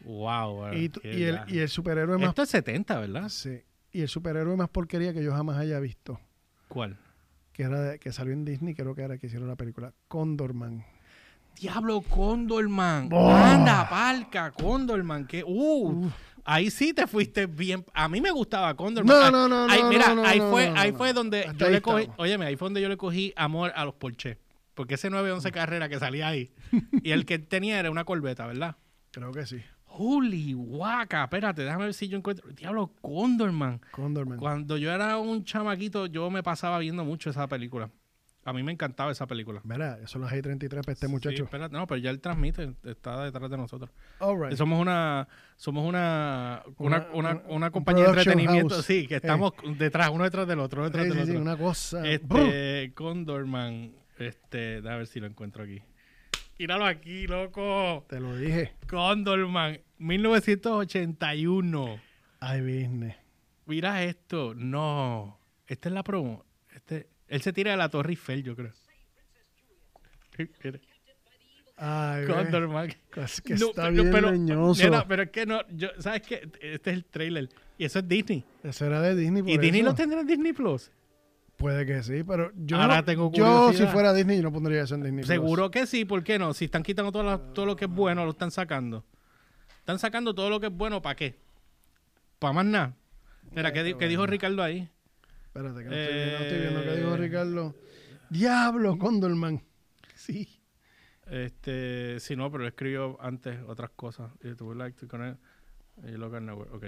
[0.00, 2.30] Wow, bro, Y, el, y el superhéroe más.
[2.30, 3.28] Esto es 70, ¿verdad?
[3.28, 3.60] Sí.
[3.92, 6.18] Y el superhéroe más porquería que yo jamás haya visto.
[6.68, 6.96] ¿Cuál?
[7.52, 9.92] Que era de- que salió en Disney, creo que era que hicieron la película.
[10.08, 10.84] Condorman.
[11.60, 13.10] Diablo, Condorman.
[13.12, 13.30] Oh.
[13.30, 15.26] Anda, palca, Condorman.
[15.26, 16.12] Que, uh, Uf.
[16.44, 17.84] ahí sí te fuiste bien.
[17.92, 19.14] A mí me gustaba Condorman.
[19.14, 21.66] No, no, no, ahí, no, mira, no, no, ahí fue, no, ahí fue donde Hasta
[21.66, 22.20] yo le cogí, estamos.
[22.20, 24.38] óyeme, ahí fue donde yo le cogí amor a los Porsche.
[24.74, 26.50] Porque ese 911 carrera que salía ahí.
[27.02, 28.76] y el que tenía era una corbeta, ¿verdad?
[29.10, 29.62] Creo que sí.
[29.94, 32.48] Holy guaca, espérate, déjame ver si yo encuentro.
[32.52, 33.80] Diablo, Condorman.
[33.90, 34.38] Condorman.
[34.38, 37.90] Cuando yo era un chamaquito, yo me pasaba viendo mucho esa película.
[38.44, 39.60] A mí me encantaba esa película.
[39.62, 41.44] Mira, eso son las I-33 para este Sí, muchacho.
[41.44, 43.88] espérate, no, pero ya él transmite, está detrás de nosotros.
[44.18, 44.56] All right.
[44.56, 48.84] Somos una somos una una, Una- una, una- una un compañía de entretenimiento, house.
[48.84, 51.42] sí, que estamos detrás, uno detrás del otro, uno detrás Sí, del sí, otro.
[51.42, 52.04] una cosa.
[52.08, 55.80] Este, Condorman, este, a ver si lo encuentro aquí.
[56.58, 58.04] Míralo aquí, loco.
[58.08, 58.72] Te lo dije.
[58.88, 62.00] Condorman, 1981.
[62.40, 63.16] Ay, business.
[63.66, 65.38] Mira esto, no.
[65.66, 66.44] Esta es la promo.
[66.74, 68.72] Este, él se tira de la Torre Eiffel, yo creo.
[71.76, 72.26] Ay.
[72.26, 72.88] Condorman.
[73.16, 76.48] Es que No, está pero- bien pero, nena, pero es que no, yo, ¿sabes qué?
[76.60, 77.48] Este es el trailer.
[77.78, 78.44] Y eso es Disney.
[78.62, 79.42] Eso era de Disney.
[79.42, 79.90] ¿Y por Disney eso.
[79.90, 80.90] lo tendrá en Disney Plus?
[81.62, 84.82] Puede que sí, pero yo, Ahora no- tengo yo si fuera Disney yo no pondría
[84.82, 85.20] eso en Disney.
[85.24, 85.28] Plus.
[85.28, 86.52] Seguro que sí, ¿por qué no?
[86.54, 89.04] Si están quitando todo, lo- todo lo que es bueno, lo están sacando.
[89.78, 91.38] Están sacando todo lo que es bueno, ¿para qué?
[92.40, 92.96] ¿Para más nada?
[93.52, 94.88] Mira, ¿qué, qué dijo Ricardo ahí?
[95.46, 96.80] Espérate, que no estoy, viendo, no estoy viendo.
[96.82, 96.96] ¿Qué Eh.
[96.96, 97.74] dijo Ricardo?
[98.30, 99.62] Diablo, Condorman.
[100.16, 100.48] Sí.
[101.30, 104.32] Este, sí, no, pero escribió antes otras cosas.
[104.42, 105.38] You would like to connect,
[106.04, 106.74] eh, local network.
[106.74, 106.86] Ok.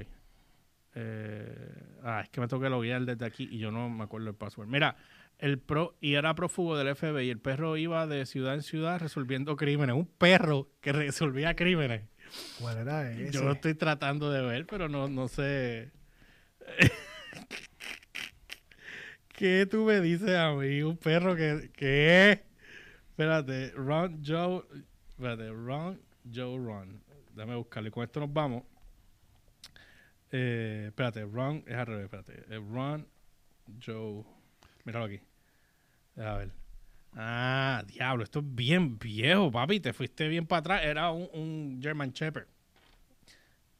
[0.95, 4.28] Eh, ah, es que me tengo que loguear desde aquí y yo no me acuerdo
[4.28, 4.68] el password.
[4.68, 4.97] Mira,
[5.38, 7.30] el pro y era prófugo del FBI.
[7.30, 9.97] El perro iba de ciudad en ciudad resolviendo crímenes.
[9.97, 12.03] Un perro que resolvía crímenes.
[12.61, 13.32] ¿Cuál era ese?
[13.32, 15.90] Yo lo estoy tratando de ver, pero no, no sé.
[19.28, 20.82] ¿Qué tú me dices a mí?
[20.82, 21.70] Un perro que.
[21.76, 22.45] ¿Qué?
[23.11, 24.62] Espérate, Run Joe.
[25.09, 26.01] Espérate, Run
[26.32, 27.03] Joe Run.
[27.34, 27.90] Dame buscarle.
[27.90, 28.62] Con esto nos vamos.
[30.37, 31.62] Eh, espérate, Run.
[31.66, 32.45] Es al revés, espérate.
[32.53, 33.07] Eh, run
[33.85, 34.24] Joe.
[34.85, 35.20] Míralo aquí.
[36.16, 36.51] A ver.
[37.16, 39.78] Ah, diablo, esto es bien viejo, papi.
[39.78, 40.80] Te fuiste bien para atrás.
[40.85, 42.47] Era un, un German Shepherd.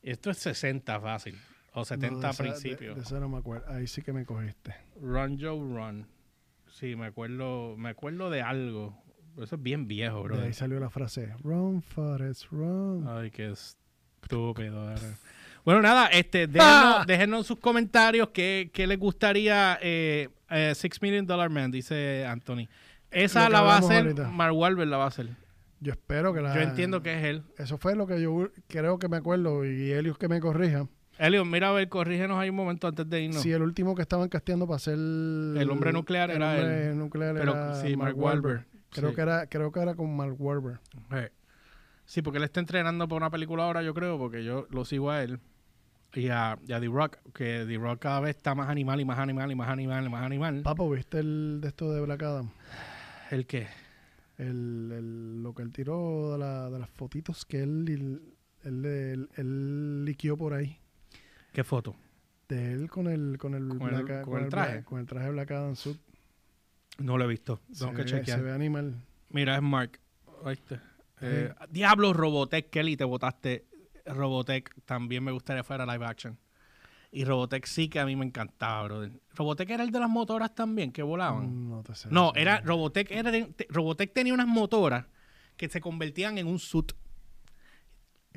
[0.03, 1.37] Esto es 60 fácil.
[1.73, 2.43] O No, 70 de a esa-
[2.95, 3.69] de- esa no me acuerdo.
[3.73, 4.75] Ahí sí que me cogiste.
[5.01, 6.07] Run Joe Run.
[6.71, 8.97] Sí, me acuerdo, me acuerdo de algo.
[9.43, 10.37] Eso es bien viejo, bro.
[10.37, 11.35] De ahí salió la frase.
[11.43, 13.05] Run, Forrest, run.
[13.09, 14.95] Ay, qué estúpido.
[15.65, 16.47] Bueno, nada, este, Ah.
[16.49, 22.27] déjenos, déjenos sus comentarios qué, qué les gustaría eh, eh, Six Million Dollar Man, dice
[22.27, 22.69] Anthony.
[23.11, 24.29] Esa la va a hacer, ahorita.
[24.31, 25.29] Mark Wahlberg la va a hacer.
[25.81, 26.55] Yo espero que la...
[26.55, 27.43] Yo entiendo que es él.
[27.59, 29.65] Eso fue lo que yo creo que me acuerdo.
[29.65, 30.87] Y Helios que me corrija.
[31.19, 33.41] Elliot, mira a ver, corrígenos ahí un momento antes de irnos.
[33.43, 34.95] Si el último que estaban casteando para ser...
[34.95, 36.99] El hombre nuclear el era hombre él.
[36.99, 38.67] nuclear Pero era sí, Mark Wahlberg.
[38.91, 39.15] Creo, Sí.
[39.15, 40.81] que era, creo que era con Mark Wahlberg.
[41.13, 41.31] Eh.
[42.05, 45.11] Sí, porque él está entrenando para una película ahora, yo creo, porque yo lo sigo
[45.11, 45.39] a él.
[46.15, 49.05] Y a, y a The Rock, que The Rock cada vez está más animal y
[49.05, 50.63] más animal y más animal y más animal.
[50.63, 52.51] Papo, ¿viste el de esto de Black Adam?
[53.31, 53.67] ¿El qué?
[54.39, 58.23] El, el- lo que él tiró de, la- de las fotitos que él, él,
[58.63, 60.79] él, él- él liquió por ahí.
[61.53, 61.97] ¿Qué foto?
[62.49, 64.73] De él con el, con el, Con el- Black- con el traje.
[64.73, 65.99] Black- con el traje Black Adam suit.
[66.99, 67.61] No lo he visto.
[67.77, 68.39] Tengo se, que ve, chequear.
[68.39, 68.95] se ve animal.
[69.31, 69.99] Mira, es Mark.
[70.45, 70.79] ¿Oíste?
[71.21, 73.67] Eh, Diablo, Robotech Kelly, te botaste.
[74.07, 76.39] Robotech también me gustaría fuera live action.
[77.11, 79.13] Y Robotech sí que a mí me encantaba, brother.
[79.35, 81.69] Robotech era el de las motoras también, que volaban.
[81.69, 82.09] No te sé.
[82.11, 82.43] No, decir.
[82.43, 85.07] era Robotech, era de- Robotech tenía unas motoras
[85.57, 86.93] que se convertían en un suit.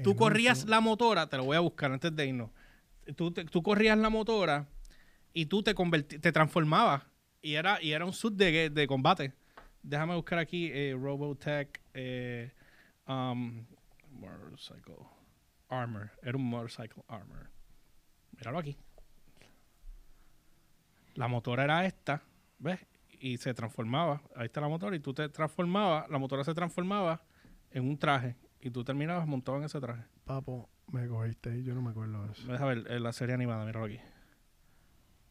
[0.04, 2.52] Tú corrías la motora, te lo voy a buscar antes de irnos.
[3.16, 4.68] Tú, te- tú corrías la motora
[5.34, 7.04] y tú te te transformabas
[7.42, 9.34] y era, y era un suit de, de combate.
[9.82, 12.52] Déjame buscar aquí eh, Robotech eh,
[13.08, 13.66] um,
[14.12, 14.96] Motorcycle
[15.70, 16.12] Armor.
[16.22, 17.50] Era un Motorcycle Armor.
[18.32, 18.78] Míralo aquí.
[21.16, 22.22] La motora era esta,
[22.60, 22.80] ¿ves?
[23.20, 24.22] Y se transformaba.
[24.36, 27.24] Ahí está la motora y tú te transformabas, la motora se transformaba
[27.72, 30.04] en un traje y tú terminabas montado en ese traje.
[30.24, 32.52] Papo, me cogiste ahí, yo no me acuerdo de eso.
[32.52, 34.00] Deja ver eh, la serie animada, míralo aquí.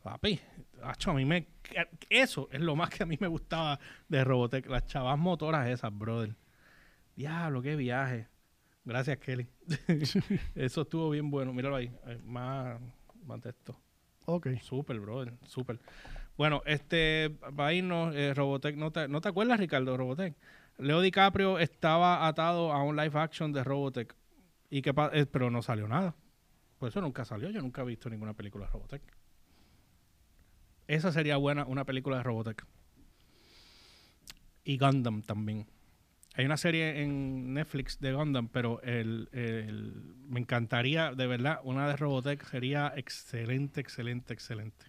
[0.03, 0.41] Papi,
[0.82, 1.47] acho, a mí me...
[2.11, 3.78] Eso es lo más que a mí me gustaba
[4.09, 4.66] de Robotech.
[4.66, 6.37] Las chavas motoras esas, brother.
[7.14, 8.28] Diablo, qué viaje.
[8.87, 9.47] Gracias, Kelly.
[10.55, 11.53] Eso estuvo bien bueno.
[11.53, 11.93] Míralo ahí.
[12.24, 12.80] Más,
[13.24, 13.78] más texto.
[14.24, 14.49] Ok.
[14.62, 15.34] Súper, brother.
[15.47, 15.80] Súper.
[16.39, 20.37] Bueno, este, para irnos, eh, Robotech, ¿no te, ¿no te acuerdas, Ricardo, de Robotech?
[20.78, 24.14] Leo DiCaprio estaba atado a un live action de Robotech,
[24.70, 26.14] y que eh, pero no salió nada.
[26.78, 27.51] Por eso nunca salió.
[27.51, 29.03] Yo nunca he visto ninguna película de Robotech.
[30.87, 32.64] Esa sería buena, una película de Robotech.
[34.64, 35.66] Y Gundam también.
[36.37, 41.89] Hay una serie en Netflix de Gundam, pero el, el- me encantaría, de verdad, una
[41.89, 44.87] de Robotech sería excelente, excelente, excelente.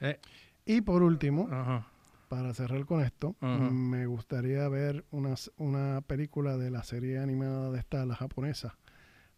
[0.00, 0.18] Eh,
[0.66, 1.86] Y por último, ajá.
[2.28, 3.58] para cerrar con esto, Ajá.
[3.70, 8.78] me gustaría ver una, una película de la serie animada de esta, la japonesa,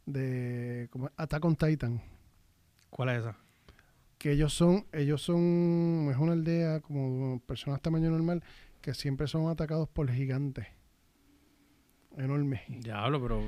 [0.07, 2.01] de como Attack on Titan.
[2.91, 3.37] ¿Cuál es esa?
[4.19, 8.43] Que ellos son, ellos son, es una aldea como personas tamaño normal,
[8.87, 10.65] que siempre son atacados por gigantes.
[12.17, 12.61] Enormes.
[12.69, 13.41] Diablo, pero.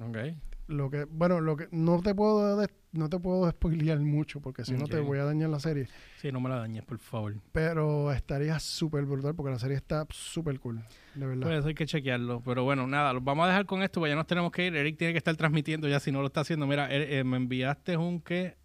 [0.00, 0.18] Ok.
[0.66, 4.64] Lo que, bueno, lo que no te puedo des- no te puedo spoilear mucho porque
[4.64, 5.86] si no te voy a dañar la serie.
[6.16, 7.36] Sí, no me la dañes, por favor.
[7.52, 10.82] Pero estaría súper brutal porque la serie está súper cool,
[11.14, 11.42] de verdad.
[11.46, 12.42] Pues hay que chequearlo.
[12.44, 14.74] Pero bueno, nada, lo vamos a dejar con esto, porque ya nos tenemos que ir.
[14.74, 16.66] Eric tiene que estar transmitiendo ya si no lo está haciendo.
[16.66, 18.56] Mira, eh, eh, me enviaste un que.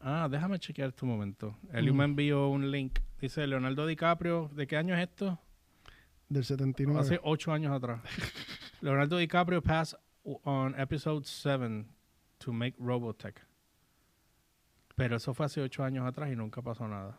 [0.00, 1.54] Ah, déjame chequear este momento.
[1.74, 2.98] Eliu me envió un link.
[3.22, 4.50] Dice Leonardo DiCaprio.
[4.52, 5.38] ¿De qué año es esto?
[6.28, 6.98] Del 79.
[7.00, 8.00] Hace ocho años atrás.
[8.80, 9.96] Leonardo DiCaprio passed
[10.42, 11.84] on episode 7
[12.38, 13.36] to make Robotech.
[14.96, 17.16] Pero eso fue hace ocho años atrás y nunca pasó nada.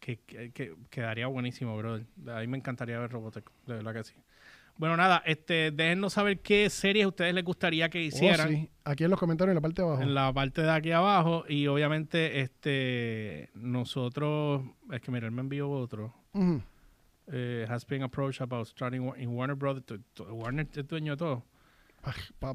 [0.00, 2.04] Que, que- que- quedaría buenísimo, brother.
[2.28, 4.14] A mí me encantaría ver Robotech, de verdad que sí.
[4.76, 8.68] Bueno, nada, este, déjennos saber qué series ustedes les gustaría que Oh, hicieran sí.
[8.84, 10.02] Aquí en los comentarios en la parte de abajo.
[10.02, 11.44] en la parte de aquí abajo.
[11.48, 16.14] Y obviamente, este, nosotros, es que mira, él me envió otro.
[17.28, 19.84] Eh, has been approached about starting in Warner Brothers.
[20.28, 21.44] Warner es dueño de todo.
[22.02, 22.14] Ay.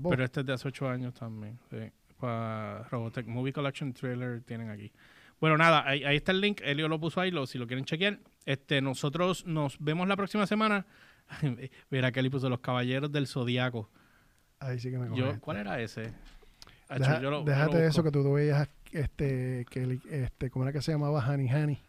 [0.09, 1.57] Pero este es de hace ocho años también.
[1.69, 1.77] Sí.
[2.19, 4.91] Para Robotech Movie Collection Trailer tienen aquí.
[5.39, 6.61] Bueno, nada, ahí, ahí está el link.
[6.63, 8.19] Elio lo puso ahí, lo, si lo quieren chequear.
[8.45, 10.85] Este, nosotros nos vemos la próxima semana.
[11.89, 13.89] Mira que él puso Los Caballeros del Zodiaco.
[14.59, 15.39] Ahí sí que me Yo.
[15.39, 16.13] ¿Cuál era ese?
[16.89, 20.63] Acho, Deja- yo lo- yo déjate de eso que tú veías, este, que este, ¿cómo
[20.65, 21.19] era que se llamaba?
[21.27, 21.79] Honey Honey.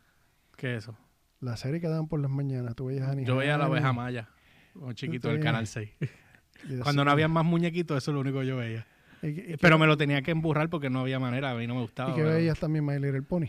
[0.57, 0.97] ¿Qué es eso?
[1.41, 2.75] La serie que daban por las mañanas.
[2.75, 3.79] Tú veías Honey Yo veía la Honey.
[3.79, 4.29] oveja maya.
[4.75, 5.41] Un chiquito del.
[5.41, 5.91] Canal 6.
[6.69, 8.85] Y Cuando no había más muñequitos, eso es lo único que yo veía.
[9.23, 11.77] Y, y Pero me lo tenía que emburrar porque no había manera, a mí no
[11.77, 12.11] me gustaba.
[12.11, 13.47] y que veías también My Little Pony.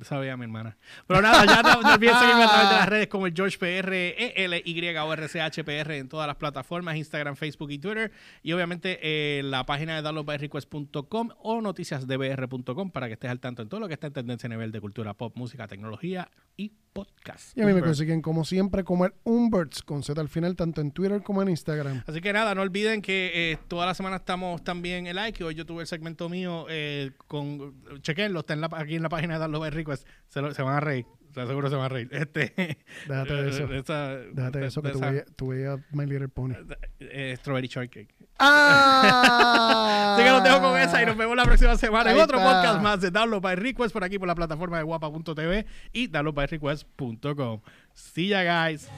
[0.00, 0.76] Sabía mi hermana.
[1.06, 3.58] Pero nada, ya no, no olviden seguirme a través de las redes como el George
[3.58, 8.10] PR, ELY o RCHPR en todas las plataformas, Instagram, Facebook y Twitter.
[8.42, 13.68] Y obviamente eh, la página de downloadbyrequest.com o noticiasdbr.com para que estés al tanto en
[13.68, 17.56] todo lo que está en tendencia a nivel de cultura pop, música, tecnología y podcast.
[17.56, 20.80] Y a mí me consiguen como siempre como el Umberts con Z al final, tanto
[20.80, 22.02] en Twitter como en Instagram.
[22.06, 25.42] Así que nada, no olviden que eh, toda la semana estamos también en like.
[25.44, 27.74] Hoy yo tuve el segmento mío eh, con.
[28.02, 30.06] Chequenlo, está en la, aquí en la página de Download by Request.
[30.28, 31.06] Se, lo- se van a reír.
[31.32, 32.08] O sea, seguro se van a reír.
[32.12, 32.76] Este,
[33.08, 33.72] Déjate de eso.
[33.72, 36.52] esa- Déjate de eso que tú esa- veías, tú veías My Little Pony.
[37.00, 38.14] eh, Strawberry Shortcake.
[38.38, 40.14] ¡Ah!
[40.16, 42.38] Así que los dejo con esa y nos vemos la próxima semana en Ahí otro
[42.38, 42.50] está.
[42.52, 47.60] podcast más de Download by Request por aquí por la plataforma de guapa.tv y downloadbyrequest.com.
[47.94, 48.88] See ya, guys.